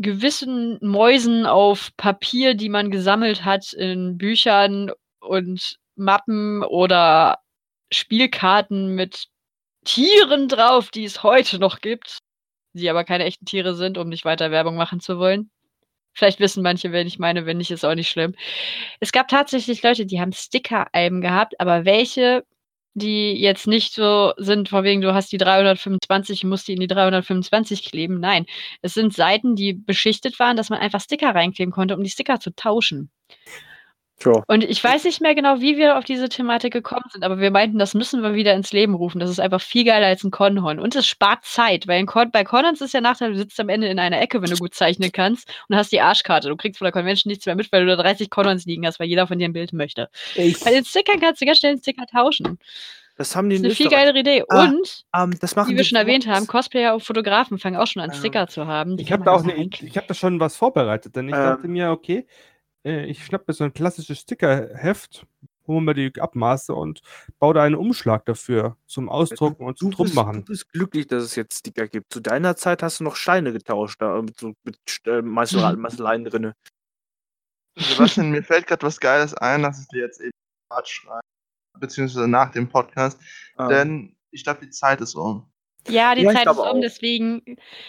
[0.00, 4.90] gewissen Mäusen auf Papier, die man gesammelt hat in Büchern
[5.20, 7.38] und Mappen oder
[7.92, 9.26] Spielkarten mit
[9.84, 12.18] Tieren drauf, die es heute noch gibt,
[12.72, 15.50] die aber keine echten Tiere sind, um nicht weiter Werbung machen zu wollen.
[16.12, 18.34] Vielleicht wissen manche, wen ich meine, wenn nicht, ist auch nicht schlimm.
[19.00, 22.44] Es gab tatsächlich Leute, die haben Sticker-Alben gehabt, aber welche,
[23.00, 26.80] die jetzt nicht so sind, von wegen, du hast die 325 und musst die in
[26.80, 28.20] die 325 kleben.
[28.20, 28.46] Nein,
[28.82, 32.38] es sind Seiten, die beschichtet waren, dass man einfach Sticker reinkleben konnte, um die Sticker
[32.38, 33.10] zu tauschen.
[34.20, 34.42] Tja.
[34.46, 37.50] Und ich weiß nicht mehr genau, wie wir auf diese Thematik gekommen sind, aber wir
[37.50, 39.18] meinten, das müssen wir wieder ins Leben rufen.
[39.18, 40.78] Das ist einfach viel geiler als ein Conhorn.
[40.78, 43.68] Und es spart Zeit, weil ein Con bei Conhorns ist der Nachteil, du sitzt am
[43.70, 46.48] Ende in einer Ecke, wenn du gut zeichnen kannst und hast die Arschkarte.
[46.48, 49.00] Du kriegst von der Convention nichts mehr mit, weil du da 30 Conhorns liegen hast,
[49.00, 50.08] weil jeder von dir ein Bild möchte.
[50.36, 52.58] Ich, Bei den Stickern kannst du ganz schnell einen Sticker tauschen.
[53.16, 54.44] Das haben die Das ist eine viel geilere Idee.
[54.48, 56.46] Ah, Und, Ähm, das machen wie wir schon erwähnt haben.
[56.46, 58.96] Cosplayer und Fotografen fangen auch schon an, Ähm, Sticker zu haben.
[58.96, 59.88] Die Ich habe da auch einfach eine, einklicken.
[59.88, 61.72] ich habe da schon was vorbereitet, denn ich dachte Ähm.
[61.72, 62.26] mir, okay,
[62.84, 65.26] äh, ich schnapp mir so ein klassisches Stickerheft,
[65.66, 67.00] hole mir die Abmaße und
[67.38, 70.44] baue da einen Umschlag dafür zum Ausdrucken und zum Du bist, du Drummachen.
[70.44, 72.12] bist glücklich, dass es jetzt Sticker gibt.
[72.12, 76.24] Zu deiner Zeit hast du noch Steine getauscht, da mit, so, mit äh, Meißel- Meißeleien
[76.24, 76.54] drinne.
[77.78, 80.32] Sebastian, mir fällt gerade was Geiles ein, dass ich dir jetzt eben
[80.84, 81.20] schreibe,
[81.78, 83.20] beziehungsweise nach dem Podcast,
[83.58, 85.49] Ähm, denn ich glaube, die Zeit ist um.
[85.88, 86.80] Ja, die Ja, Zeit ist um, auch.
[86.80, 87.42] deswegen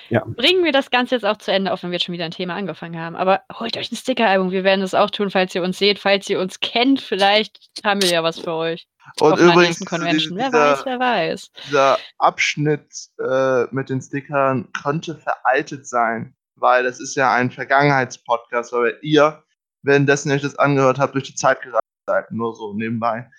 [0.10, 0.24] Ja.
[0.26, 2.32] bringen wir das Ganze jetzt auch zu Ende, auch wenn wir jetzt schon wieder ein
[2.32, 3.16] Thema angefangen haben.
[3.16, 4.52] Aber holt euch ein Sticker-Album.
[4.52, 7.02] Wir werden das auch tun, falls ihr uns seht, falls ihr uns kennt.
[7.02, 8.88] Vielleicht haben wir ja was für euch.
[9.20, 10.38] Und auf übrigens, Convention.
[10.38, 11.52] Wer dieser, weiß, wer weiß.
[11.68, 12.88] dieser Abschnitt
[13.20, 19.44] äh, mit den Stickern könnte veraltet sein, weil das ist ja ein Vergangenheitspodcast, weil ihr,
[19.82, 23.30] währenddessen ihr euch das angehört habt, durch die Zeit gereist seid, nur so nebenbei.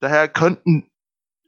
[0.00, 0.90] Daher könnten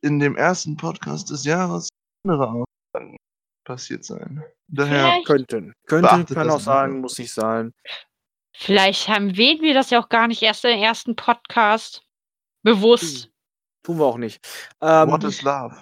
[0.00, 1.88] in dem ersten Podcast des Jahres
[2.24, 3.16] andere Aussagen
[3.64, 4.44] passiert sein.
[4.68, 5.72] Daher, Vielleicht, könnten.
[5.86, 7.72] Könnten, kann auch sagen, muss nicht sein.
[8.54, 12.02] vielleicht haben wählen wir das ja auch gar nicht erst im ersten Podcast.
[12.62, 13.30] Bewusst.
[13.82, 14.44] Tun wir auch nicht.
[14.80, 15.74] Ähm, what is love?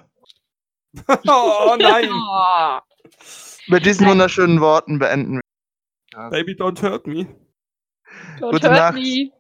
[1.27, 2.09] oh nein!
[2.13, 2.79] Oh.
[3.69, 5.41] Mit diesen wunderschönen Worten beenden
[6.15, 6.31] wir.
[6.31, 7.27] Baby, don't hurt me.
[8.39, 8.95] Don't Gute hurt Nacht.
[8.95, 9.31] me.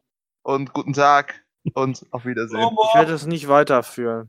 [0.42, 1.44] Und guten Tag
[1.74, 2.60] und auf Wiedersehen.
[2.88, 4.28] ich werde es nicht weiterführen.